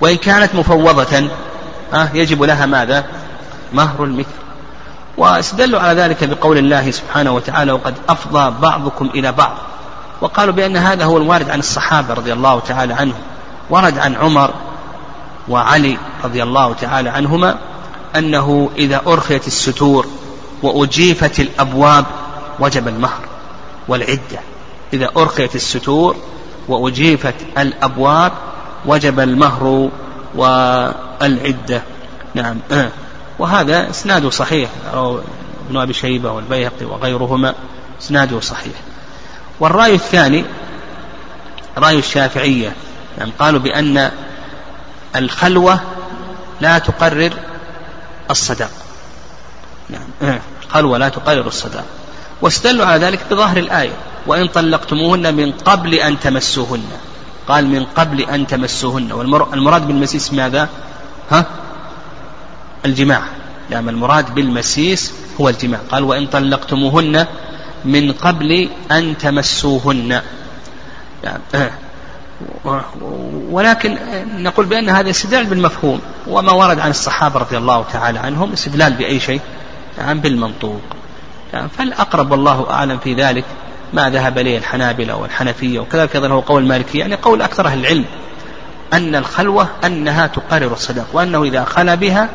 [0.00, 1.28] وإن كانت مفوضة
[2.14, 3.04] يجب لها ماذا؟
[3.72, 4.44] مهر المثل
[5.16, 9.56] واستدلوا على ذلك بقول الله سبحانه وتعالى وقد أفضى بعضكم إلى بعض
[10.20, 13.20] وقالوا بأن هذا هو الوارد عن الصحابة رضي الله تعالى عنهم.
[13.70, 14.50] ورد عن عمر
[15.48, 17.58] وعلي رضي الله تعالى عنهما
[18.16, 20.06] أنه إذا أرخيت الستور
[20.62, 22.04] وأجيفت الأبواب
[22.60, 23.20] وجب المهر
[23.88, 24.40] والعدة.
[24.92, 26.16] إذا أرخيت الستور
[26.68, 28.32] وأجيفت الأبواب
[28.86, 29.90] وجب المهر
[30.34, 31.82] والعدة.
[32.34, 32.56] نعم.
[33.38, 34.70] وهذا اسناده صحيح.
[34.94, 35.20] أو
[35.68, 37.54] ابن أبي شيبة والبيهقي وغيرهما
[38.02, 38.74] اسناده صحيح.
[39.60, 40.44] والرأي الثاني
[41.78, 42.72] رأي الشافعية.
[43.18, 44.10] يعني قالوا بأن
[45.16, 45.80] الخلوة
[46.60, 47.32] لا تقرر
[48.30, 48.70] الصداق.
[49.90, 50.38] نعم.
[50.66, 51.84] الخلوة لا تقرر الصداق.
[52.42, 53.96] واستدلوا على ذلك بظاهر الآية.
[54.26, 56.84] وإن طلقتموهن من قبل أن تمسوهن.
[57.48, 59.12] قال من قبل أن تمسوهن.
[59.12, 60.68] والمراد بالمسيس ماذا؟
[61.30, 61.46] ها؟
[62.84, 63.22] الجماع.
[63.70, 65.80] نعم المراد بالمسيس هو الجماع.
[65.90, 67.26] قال وإن طلقتموهن
[67.84, 70.22] من قبل أن تمسوهن.
[71.24, 71.70] يعني
[73.50, 73.98] ولكن
[74.38, 76.00] نقول بأن هذا استدلال بالمفهوم.
[76.26, 79.40] وما ورد عن الصحابة رضي الله تعالى عنهم استدلال بأي شيء؟
[79.98, 80.80] يعني بالمنطوق.
[81.52, 83.44] يعني فالأقرب والله أعلم في ذلك
[83.92, 88.04] ما ذهب إليه الحنابلة والحنفية وكذلك أيضا هو قول المالكي يعني قول أكثر أهل العلم
[88.92, 92.28] أن الخلوة أنها تقرر الصداق وأنه إذا خلا بها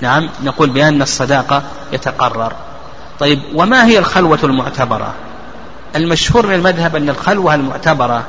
[0.00, 1.62] نعم نقول بأن الصداقة
[1.92, 2.52] يتقرر.
[3.20, 5.14] طيب وما هي الخلوة المعتبرة؟
[5.96, 8.24] المشهور من المذهب أن الخلوة المعتبرة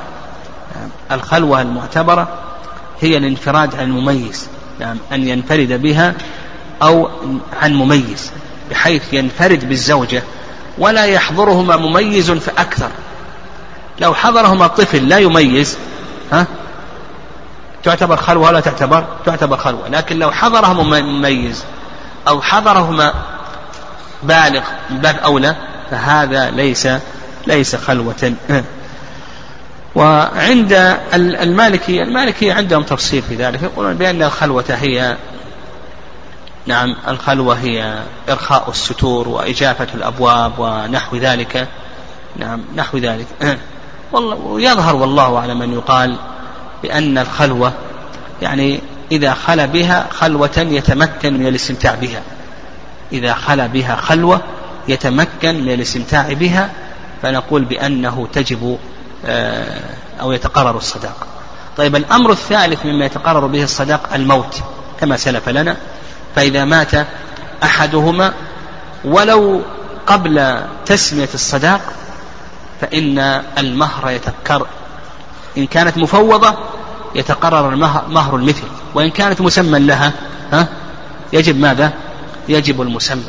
[1.12, 2.28] الخلوة المعتبرة
[3.00, 4.48] هي الانفراد عن المميز
[4.80, 6.14] نعم أن ينفرد بها
[6.82, 7.10] أو
[7.62, 8.32] عن مميز
[8.70, 10.22] بحيث ينفرد بالزوجة
[10.78, 12.90] ولا يحضرهما مميز فأكثر
[14.00, 15.78] لو حضرهما طفل لا يميز
[16.32, 16.46] ها؟
[17.82, 19.88] تعتبر خلوة ولا تعتبر؟ تعتبر خلوة.
[19.88, 21.64] لكن لو حضرهما مميز
[22.28, 23.14] أو حضرهما
[24.22, 25.56] بالغ من باب أولى
[25.90, 26.88] فهذا ليس
[27.46, 28.34] ليس خلوة.
[29.94, 35.16] وعند المالكي المالكي عندهم تفصيل في ذلك يقولون بأن الخلوة هي
[36.66, 41.68] نعم الخلوة هي إرخاء الستور وإجافة الأبواب ونحو ذلك.
[42.36, 43.26] نعم نحو ذلك.
[44.42, 46.16] ويظهر والله أعلم أن يقال
[46.82, 47.72] بأن الخلوة
[48.42, 48.80] يعني
[49.12, 52.22] إذا خلا بها خلوة يتمكن من الاستمتاع بها.
[53.12, 54.40] إذا خلا بها خلوة
[54.88, 56.70] يتمكن من الاستمتاع بها
[57.22, 58.78] فنقول بأنه تجب
[59.26, 59.80] آه،
[60.20, 61.26] أو يتقرر الصداق.
[61.76, 64.62] طيب الأمر الثالث مما يتقرر به الصداق الموت
[65.00, 65.76] كما سلف لنا.
[66.36, 67.06] فإذا مات
[67.62, 68.32] أحدهما
[69.04, 69.62] ولو
[70.06, 71.80] قبل تسمية الصداق
[72.80, 73.18] فإن
[73.58, 74.66] المهر يتكر
[75.58, 76.54] إن كانت مفوضة
[77.14, 77.76] يتقرر
[78.08, 78.64] مهر المثل
[78.94, 80.12] وإن كانت مسمى لها
[80.52, 80.66] ها
[81.32, 81.92] يجب ماذا؟
[82.48, 83.22] يجب المسمى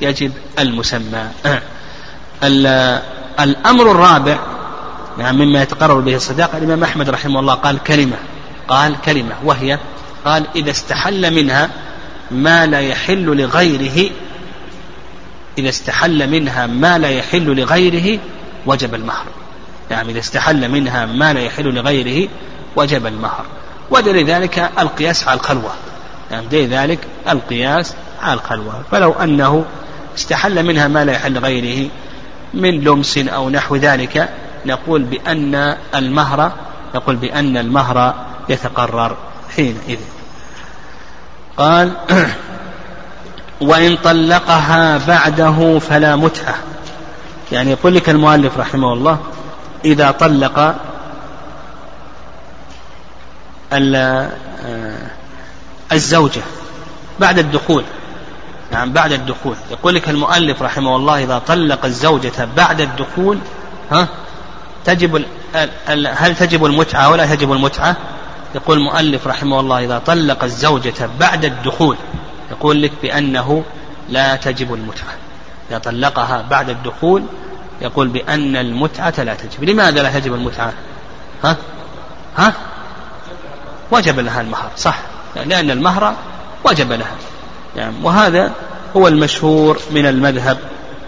[0.00, 1.28] يجب المسمى
[3.40, 4.38] الأمر الرابع
[5.18, 8.16] يعني مما يتقرر به الصداقة الإمام أحمد رحمه الله قال كلمة
[8.68, 9.78] قال كلمة وهي
[10.24, 11.70] قال إذا استحل منها
[12.30, 14.10] ما لا يحل لغيره
[15.58, 18.18] إذا استحل منها ما لا يحل لغيره
[18.66, 19.26] وجب المهر
[19.90, 22.28] يعني إذا استحل منها ما لا يحل لغيره
[22.76, 23.44] وجب المهر
[23.90, 25.70] ودليل ذلك القياس على الخلوة.
[26.30, 26.98] يعني دليل ذلك
[27.28, 28.82] القياس على الخلوة.
[28.90, 29.64] فلو أنه
[30.16, 31.88] استحل منها ما لا يحل لغيره
[32.54, 34.28] من لمس أو نحو ذلك
[34.66, 36.52] نقول بأن المهر
[36.94, 38.14] نقول بأن المهر
[38.48, 39.16] يتقرر
[39.56, 39.98] حينئذ.
[41.58, 41.92] قال
[43.60, 46.54] وإن طلقها بعده فلا متعة.
[47.52, 49.18] يعني يقول لك المؤلف رحمه الله
[49.84, 50.74] إذا طلق
[53.72, 54.30] آه،
[55.92, 56.40] الزوجة
[57.20, 57.84] بعد الدخول
[58.72, 59.56] نعم بعد الدخول.
[59.70, 63.38] يقول لك المؤلف رحمه الله إذا طلق الزوجة بعد الدخول
[63.90, 64.08] ها
[64.84, 65.24] تجب
[66.04, 67.96] هل تجب المتعة ولا تجب المتعة؟
[68.54, 71.96] يقول المؤلف رحمه الله إذا طلق الزوجة بعد الدخول
[72.50, 73.64] يقول لك بأنه
[74.08, 75.14] لا تجب المتعة.
[75.70, 77.22] إذا طلقها بعد الدخول
[77.80, 79.64] يقول بأن المتعة لا تجب.
[79.64, 80.72] لماذا لا تجب المتعة؟
[81.44, 81.56] ها؟
[82.36, 82.52] ها؟
[83.90, 84.98] وجب لها المهر صح.
[85.36, 86.14] لأن المهر
[86.64, 87.16] وجب لها.
[87.76, 88.52] يعني وهذا
[88.96, 90.58] هو المشهور من المذهب.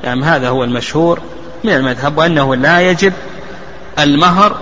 [0.05, 1.21] يعني هذا هو المشهور
[1.65, 3.13] من المذهب وأنه لا يجب
[3.99, 4.57] المهر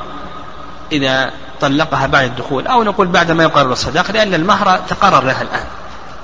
[0.92, 5.64] إذا طلقها بعد الدخول أو نقول بعد ما يقرر الصداق لأن المهر تقرر لها الآن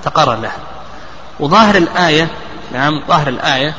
[0.03, 0.57] تقرر لها.
[1.39, 2.29] وظاهر الآية
[2.73, 3.73] نعم ظاهر الآية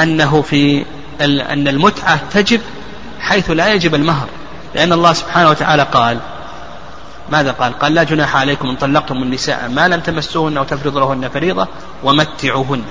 [0.00, 0.84] أنه في
[1.20, 2.60] أن المتعة تجب
[3.20, 4.26] حيث لا يجب المهر
[4.74, 6.18] لأن الله سبحانه وتعالى قال
[7.30, 11.28] ماذا قال؟ قال لا جناح عليكم إن طلقتم النساء ما لم تمسوهن أو تفرضوا لهن
[11.28, 11.68] فريضة
[12.04, 12.84] ومتعوهن.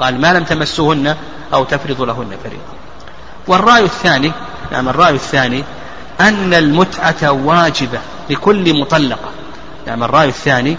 [0.00, 1.16] قال ما لم تمسوهن
[1.54, 2.72] أو تفرضوا لهن فريضة.
[3.46, 4.32] والرأي الثاني
[4.72, 5.64] نعم الرأي الثاني
[6.22, 7.98] أن المتعة واجبة
[8.30, 9.30] لكل مطلقة.
[9.86, 10.76] نعم الرأي الثاني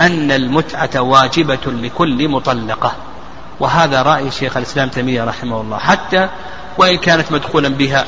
[0.00, 2.92] أن المتعة واجبة لكل مطلقة.
[3.60, 5.78] وهذا رأي شيخ الإسلام تيمية رحمه الله.
[5.78, 6.28] حتى
[6.78, 8.04] وإن كانت مدخولا بها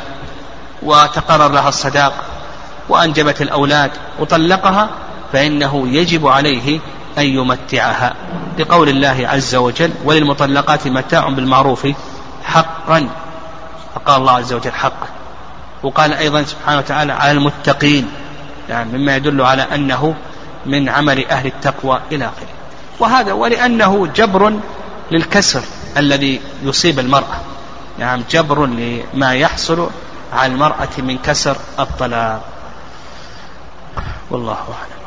[0.83, 2.25] وتقرر لها الصداق
[2.89, 4.91] وأنجبت الأولاد وطلقها
[5.33, 6.81] فإنه يجب عليه
[7.19, 8.15] أن يمتعها.
[8.59, 11.89] لقول الله عز وجل وللمطلقات متاع بالمعروف
[12.45, 13.09] حقا.
[13.95, 15.22] فقال الله عز وجل حقا.
[15.83, 18.11] وقال أيضا سبحانه وتعالى على المتقين
[18.69, 20.15] يعني مما يدل على أنه
[20.67, 22.47] من عمل أهل التقوى إلى آخره.
[23.01, 24.53] وهذا ولأنه جبر
[25.11, 25.63] للكسر
[25.97, 27.41] الذي يصيب المرأة
[27.99, 29.91] نعم جبر لما يحصل
[30.33, 32.43] على المرأة من كسر الطلاق.
[34.31, 35.03] والله أعلم.